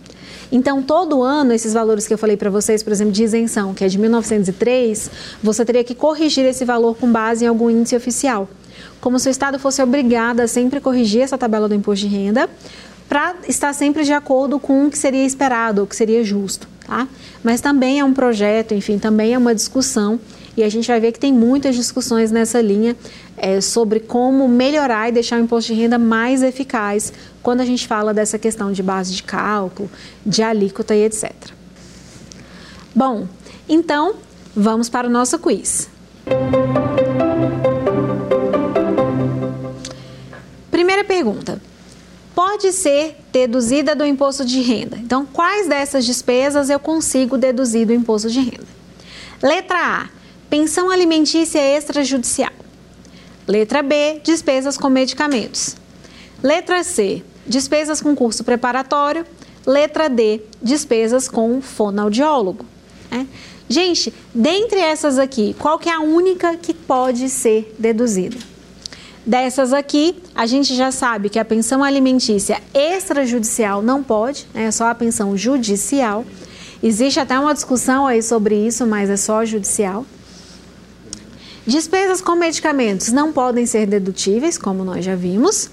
[0.52, 3.84] Então, todo ano, esses valores que eu falei para vocês, por exemplo, de isenção, que
[3.84, 5.12] é de 1903,
[5.44, 8.48] você teria que corrigir esse valor com base em algum índice oficial.
[9.02, 12.50] Como se o Estado fosse obrigado a sempre corrigir essa tabela do imposto de renda
[13.10, 16.68] para estar sempre de acordo com o que seria esperado, o que seria justo.
[16.88, 17.06] Tá?
[17.44, 20.18] Mas também é um projeto, enfim, também é uma discussão
[20.56, 22.96] e a gente vai ver que tem muitas discussões nessa linha
[23.36, 27.12] é, sobre como melhorar e deixar o imposto de renda mais eficaz
[27.44, 29.90] quando a gente fala dessa questão de base de cálculo,
[30.26, 31.32] de alíquota e etc.
[32.96, 33.28] Bom,
[33.68, 34.16] então
[34.56, 35.90] vamos para o nosso quiz.
[40.72, 41.62] Primeira pergunta.
[42.34, 44.98] Pode ser deduzida do imposto de renda.
[44.98, 48.68] Então, quais dessas despesas eu consigo deduzir do imposto de renda?
[49.42, 50.18] Letra A
[50.50, 52.52] Pensão alimentícia extrajudicial.
[53.46, 55.76] Letra B, despesas com medicamentos.
[56.42, 59.26] Letra C, despesas com curso preparatório.
[59.66, 62.66] Letra D, despesas com fonoaudiólogo.
[63.12, 63.26] É.
[63.68, 68.38] Gente, dentre essas aqui, qual que é a única que pode ser deduzida?
[69.28, 74.88] Dessas aqui, a gente já sabe que a pensão alimentícia extrajudicial não pode, é só
[74.88, 76.26] a pensão judicial.
[76.82, 80.06] Existe até uma discussão aí sobre isso, mas é só judicial.
[81.66, 85.70] Despesas com medicamentos não podem ser dedutíveis, como nós já vimos.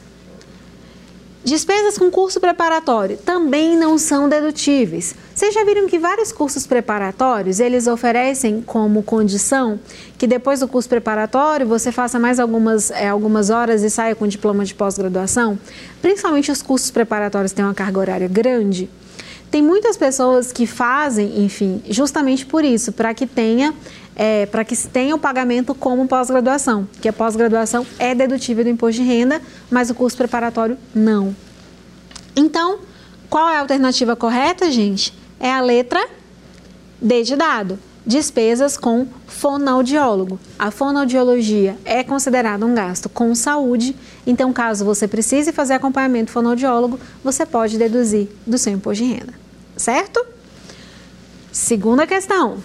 [1.44, 5.14] Despesas com curso preparatório também não são dedutíveis.
[5.34, 9.78] Vocês já viram que vários cursos preparatórios, eles oferecem como condição
[10.16, 14.26] que depois do curso preparatório você faça mais algumas, é, algumas horas e saia com
[14.26, 15.58] diploma de pós-graduação?
[16.00, 18.88] Principalmente os cursos preparatórios têm uma carga horária grande.
[19.50, 23.74] Tem muitas pessoas que fazem, enfim, justamente por isso, para que tenha
[24.16, 28.70] é, para que se tenha o pagamento como pós-graduação, que a pós-graduação é dedutível do
[28.70, 29.40] imposto de renda,
[29.70, 31.34] mas o curso preparatório não.
[32.36, 32.78] Então,
[33.28, 35.12] qual é a alternativa correta, gente?
[35.40, 36.06] É a letra
[37.00, 37.78] D de dado.
[38.06, 40.38] Despesas com fonoaudiólogo.
[40.58, 43.96] A fonoaudiologia é considerada um gasto com saúde,
[44.26, 49.34] então, caso você precise fazer acompanhamento fonoaudiólogo, você pode deduzir do seu imposto de renda.
[49.76, 50.24] Certo?
[51.50, 52.58] Segunda questão.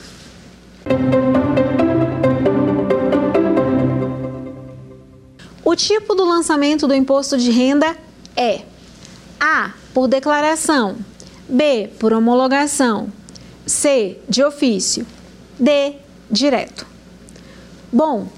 [5.70, 7.96] O tipo do lançamento do imposto de renda
[8.36, 8.62] é
[9.40, 9.74] A.
[9.94, 10.96] Por declaração.
[11.48, 11.92] B.
[12.00, 13.14] Por homologação.
[13.68, 14.18] C.
[14.28, 15.06] De ofício.
[15.60, 15.94] D.
[16.32, 16.88] Direto.
[17.94, 18.30] Bom,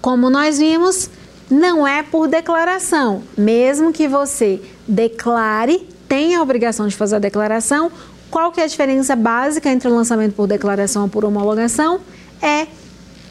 [0.00, 1.08] como nós vimos,
[1.48, 3.22] não é por declaração.
[3.38, 7.92] Mesmo que você declare, tenha a obrigação de fazer a declaração,
[8.28, 12.00] qual que é a diferença básica entre o lançamento por declaração ou por homologação?
[12.42, 12.66] É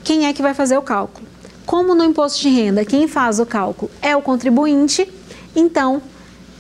[0.05, 1.30] quem é que vai fazer o cálculo.
[1.71, 5.09] Como no imposto de renda, quem faz o cálculo é o contribuinte,
[5.55, 6.01] então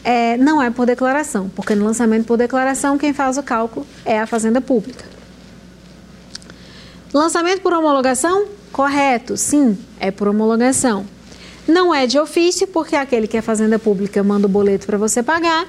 [0.05, 4.17] é, não é por declaração, porque no lançamento por declaração, quem faz o cálculo é
[4.17, 5.03] a Fazenda Pública.
[7.13, 8.45] Lançamento por homologação?
[8.71, 11.05] Correto, sim, é por homologação.
[11.67, 15.21] Não é de ofício, porque aquele que é Fazenda Pública manda o boleto para você
[15.21, 15.67] pagar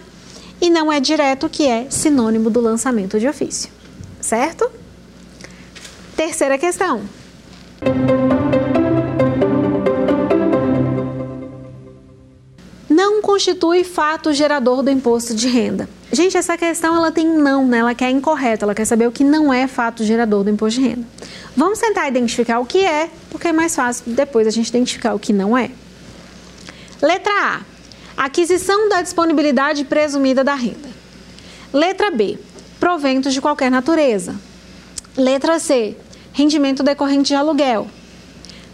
[0.60, 3.72] e não é direto, que é sinônimo do lançamento de ofício.
[4.20, 4.70] Certo?
[6.16, 7.02] Terceira questão.
[13.32, 15.88] Constitui fato gerador do imposto de renda.
[16.12, 17.78] Gente, essa questão ela tem não, né?
[17.78, 20.86] Ela quer incorreta, ela quer saber o que não é fato gerador do imposto de
[20.86, 21.06] renda.
[21.56, 25.18] Vamos tentar identificar o que é, porque é mais fácil depois a gente identificar o
[25.18, 25.70] que não é.
[27.00, 27.60] Letra A
[28.24, 30.90] Aquisição da disponibilidade presumida da renda.
[31.72, 32.38] Letra B.
[32.78, 34.36] Proventos de qualquer natureza.
[35.16, 35.96] Letra C.
[36.34, 37.88] Rendimento decorrente de aluguel.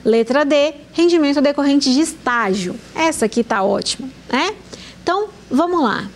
[0.04, 0.74] Letra D.
[0.92, 2.74] Rendimento decorrente de estágio.
[2.94, 4.54] Essa aqui tá ótima, né?
[5.02, 6.08] Então, vamos lá.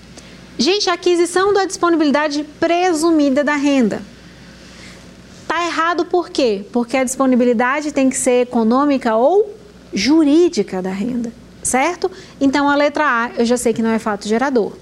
[0.58, 4.02] Gente, aquisição da disponibilidade presumida da renda.
[5.48, 6.64] Tá errado por quê?
[6.72, 9.54] Porque a disponibilidade tem que ser econômica ou
[9.92, 12.10] jurídica da renda certo?
[12.40, 14.72] Então a letra A eu já sei que não é fato gerador.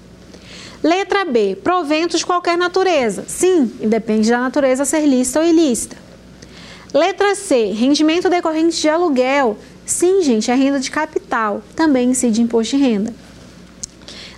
[0.83, 3.23] Letra B, proventos de qualquer natureza.
[3.27, 5.95] Sim, depende da natureza ser lícita ou ilícita.
[6.93, 9.57] Letra C, rendimento decorrente de aluguel.
[9.85, 13.13] Sim, gente, é renda de capital, também incide imposto de renda.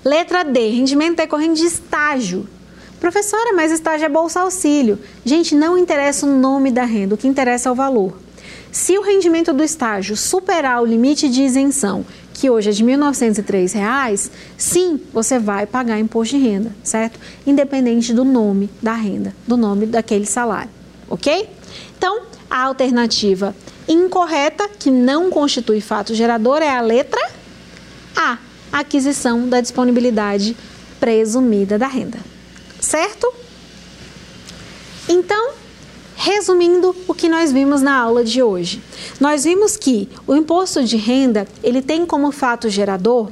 [0.06, 2.48] Letra D, rendimento decorrente de estágio.
[3.00, 5.00] Professora, mas estágio é bolsa auxílio.
[5.26, 8.20] Gente, não interessa o nome da renda, o que interessa é o valor.
[8.72, 12.96] Se o rendimento do estágio superar o limite de isenção, que hoje é de R$
[12.98, 17.20] 1.903, sim, você vai pagar imposto de renda, certo?
[17.48, 20.70] Independente do nome da renda, do nome daquele salário,
[21.14, 21.48] ok?
[21.96, 23.56] Então, a alternativa
[23.88, 27.22] incorreta, que não constitui fato gerador, é a letra
[28.16, 28.40] A,
[28.72, 30.58] aquisição da disponibilidade
[31.00, 32.18] presumida da renda,
[32.80, 33.32] certo?
[35.08, 35.52] Então,
[36.16, 38.82] resumindo o que nós vimos na aula de hoje,
[39.20, 43.30] nós vimos que o imposto de renda ele tem como fato gerador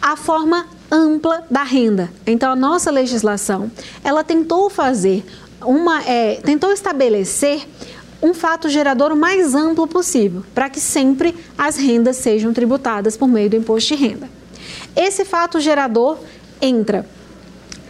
[0.00, 2.10] a forma ampla da renda.
[2.26, 3.70] Então, a nossa legislação
[4.02, 5.24] ela tentou fazer
[5.64, 7.66] uma, é, tentou estabelecer
[8.22, 13.28] um fato gerador o mais amplo possível, para que sempre as rendas sejam tributadas por
[13.28, 14.28] meio do imposto de renda.
[14.96, 16.18] Esse fato gerador
[16.60, 17.06] entra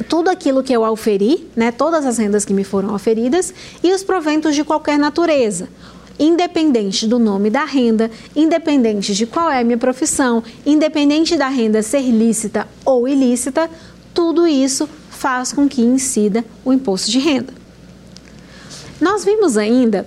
[0.09, 3.53] tudo aquilo que eu auferi, né, todas as rendas que me foram auferidas
[3.83, 5.69] e os proventos de qualquer natureza,
[6.19, 11.83] independente do nome da renda, independente de qual é a minha profissão, independente da renda
[11.83, 13.71] ser lícita ou ilícita,
[14.13, 14.89] tudo isso
[15.19, 17.53] faz com que incida o imposto de renda.
[19.01, 20.07] Nós vimos ainda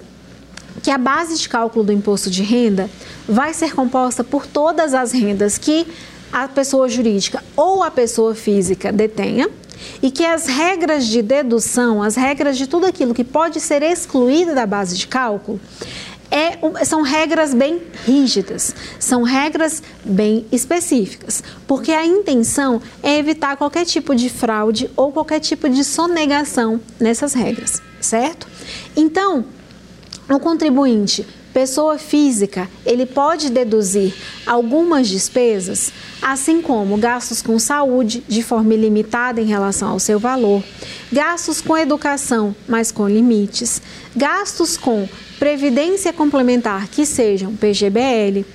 [0.81, 2.89] que a base de cálculo do imposto de renda
[3.27, 5.85] vai ser composta por todas as rendas que
[6.31, 9.49] a pessoa jurídica ou a pessoa física detenha
[10.01, 14.55] e que as regras de dedução, as regras de tudo aquilo que pode ser excluído
[14.55, 15.59] da base de cálculo,
[16.31, 23.85] é, são regras bem rígidas, são regras bem específicas, porque a intenção é evitar qualquer
[23.85, 28.47] tipo de fraude ou qualquer tipo de sonegação nessas regras, certo?
[28.95, 29.45] Então,
[30.29, 34.13] o contribuinte, pessoa física, ele pode deduzir
[34.45, 35.91] algumas despesas,
[36.21, 40.63] assim como gastos com saúde, de forma ilimitada em relação ao seu valor,
[41.11, 43.81] gastos com educação, mas com limites,
[44.15, 45.07] gastos com
[45.39, 48.45] previdência complementar, que sejam PGBL,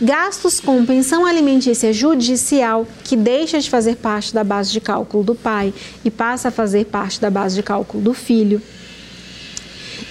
[0.00, 5.34] gastos com pensão alimentícia judicial, que deixa de fazer parte da base de cálculo do
[5.34, 5.74] pai
[6.04, 8.62] e passa a fazer parte da base de cálculo do filho.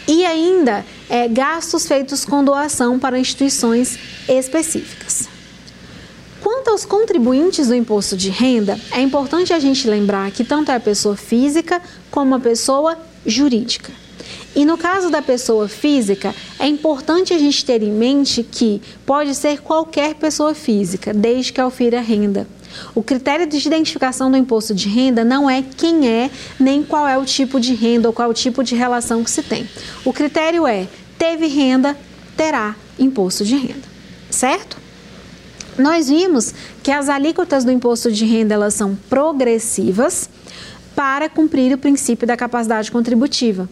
[0.07, 3.97] E ainda é, gastos feitos com doação para instituições
[4.27, 5.27] específicas.
[6.41, 10.75] Quanto aos contribuintes do imposto de renda, é importante a gente lembrar que tanto é
[10.75, 13.91] a pessoa física como a pessoa jurídica.
[14.55, 19.35] E no caso da pessoa física, é importante a gente ter em mente que pode
[19.35, 22.47] ser qualquer pessoa física, desde que ofira renda.
[22.93, 27.17] O critério de identificação do imposto de renda não é quem é, nem qual é
[27.17, 29.67] o tipo de renda ou qual é o tipo de relação que se tem.
[30.05, 31.97] O critério é: teve renda,
[32.35, 33.87] terá imposto de renda,
[34.29, 34.77] certo?
[35.77, 36.53] Nós vimos
[36.83, 40.29] que as alíquotas do imposto de renda elas são progressivas
[40.95, 43.69] para cumprir o princípio da capacidade contributiva.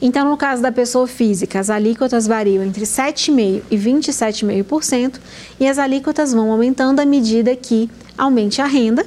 [0.00, 5.14] Então, no caso da pessoa física, as alíquotas variam entre 7,5% e 27,5%,
[5.58, 9.06] e as alíquotas vão aumentando à medida que aumente a renda.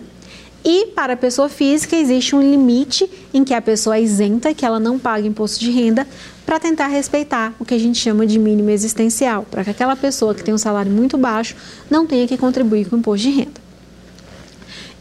[0.64, 4.66] E para a pessoa física existe um limite em que a pessoa é isenta, que
[4.66, 6.06] ela não paga imposto de renda,
[6.46, 10.36] para tentar respeitar o que a gente chama de mínimo existencial, para que aquela pessoa
[10.36, 11.56] que tem um salário muito baixo
[11.90, 13.70] não tenha que contribuir com o imposto de renda.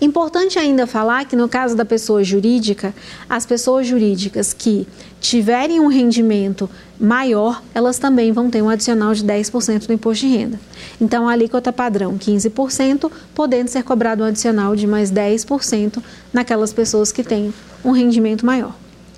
[0.00, 2.94] Importante ainda falar que no caso da pessoa jurídica,
[3.28, 4.86] as pessoas jurídicas que
[5.20, 10.36] tiverem um rendimento maior, elas também vão ter um adicional de 10% do imposto de
[10.36, 10.60] renda.
[11.00, 17.12] Então, a alíquota padrão 15%, podendo ser cobrado um adicional de mais 10% naquelas pessoas
[17.12, 18.74] que têm um rendimento maior,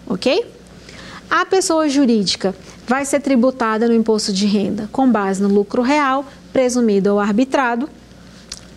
[0.07, 0.45] ok?
[1.31, 2.55] A pessoa jurídica
[2.87, 7.89] vai ser tributada no imposto de renda com base no lucro real, presumido ou arbitrado,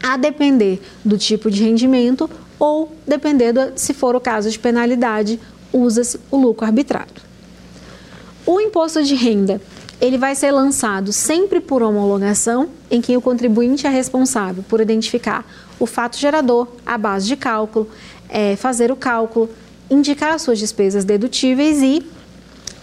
[0.01, 2.29] a depender do tipo de rendimento
[2.59, 5.39] ou depender do, se for o caso de penalidade,
[5.71, 7.21] usa-se o lucro arbitrado.
[8.45, 9.59] O imposto de renda
[10.03, 15.45] ele vai ser lançado sempre por homologação, em que o contribuinte é responsável por identificar
[15.79, 17.87] o fato gerador, a base de cálculo,
[18.27, 19.49] é, fazer o cálculo,
[19.89, 22.05] indicar as suas despesas dedutíveis e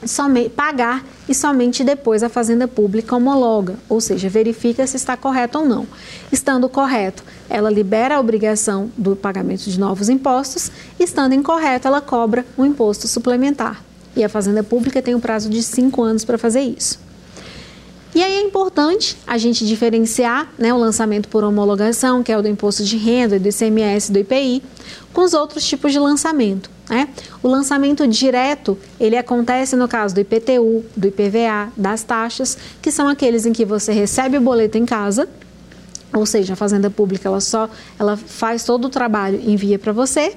[0.07, 5.59] somente, pagar e somente depois a Fazenda Pública homologa, ou seja, verifica se está correto
[5.59, 5.87] ou não.
[6.33, 12.47] Estando correto, ela libera a obrigação do pagamento de novos impostos, estando incorreto, ela cobra
[12.57, 13.85] um imposto suplementar.
[14.17, 17.10] E a Fazenda Pública tem um prazo de cinco anos para fazer isso.
[18.15, 22.43] E aí é importante a gente diferenciar né, o lançamento por homologação, que é o
[22.43, 24.63] do imposto de renda, do ICMS, do IPI,
[25.13, 26.69] com os outros tipos de lançamento.
[26.89, 27.09] Né?
[27.41, 33.09] O lançamento direto, ele acontece no caso do IPTU, do IPVA, das taxas, que são
[33.09, 35.29] aqueles em que você recebe o boleto em casa,
[36.13, 40.37] ou seja, a Fazenda Pública ela só ela faz todo o trabalho envia para você.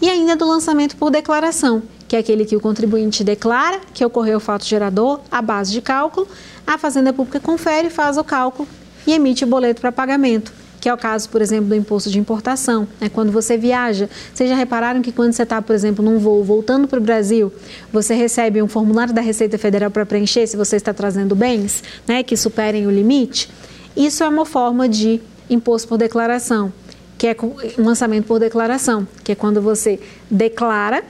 [0.00, 4.38] E ainda do lançamento por declaração, que é aquele que o contribuinte declara que ocorreu
[4.38, 6.26] o fato gerador à base de cálculo,
[6.66, 8.68] a Fazenda Pública confere, faz o cálculo
[9.06, 10.52] e emite o boleto para pagamento
[10.86, 12.86] que é o caso, por exemplo, do imposto de importação.
[13.00, 13.08] Né?
[13.08, 16.86] Quando você viaja, vocês já repararam que quando você está, por exemplo, num voo voltando
[16.86, 17.52] para o Brasil,
[17.92, 22.22] você recebe um formulário da Receita Federal para preencher se você está trazendo bens né,
[22.22, 23.50] que superem o limite?
[23.96, 26.72] Isso é uma forma de imposto por declaração,
[27.18, 27.36] que é
[27.76, 29.98] um lançamento por declaração, que é quando você
[30.30, 31.02] declara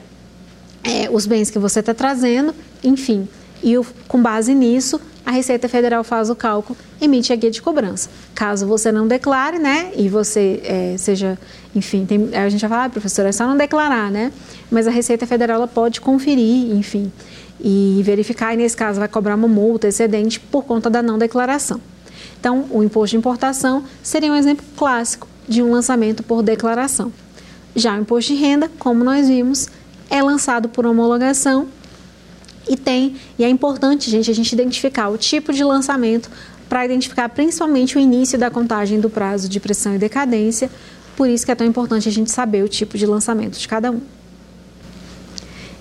[0.87, 3.29] é, os bens que você está trazendo, enfim,
[3.63, 7.61] e o, com base nisso a Receita Federal faz o cálculo, emite a guia de
[7.61, 8.09] cobrança.
[8.33, 11.37] Caso você não declare, né, e você é, seja,
[11.75, 14.31] enfim, tem, a gente vai falar, ah, professora, é só não declarar, né?
[14.71, 17.11] Mas a Receita Federal ela pode conferir, enfim,
[17.61, 21.81] e verificar, e nesse caso vai cobrar uma multa excedente por conta da não declaração.
[22.39, 27.13] Então, o imposto de importação seria um exemplo clássico de um lançamento por declaração.
[27.75, 29.69] Já o imposto de renda, como nós vimos,
[30.11, 31.69] é lançado por homologação
[32.69, 36.31] e tem, e é importante, gente, a gente identificar o tipo de lançamento
[36.69, 40.71] para identificar principalmente o início da contagem do prazo de pressão e decadência.
[41.17, 43.91] Por isso que é tão importante a gente saber o tipo de lançamento de cada
[43.91, 44.01] um.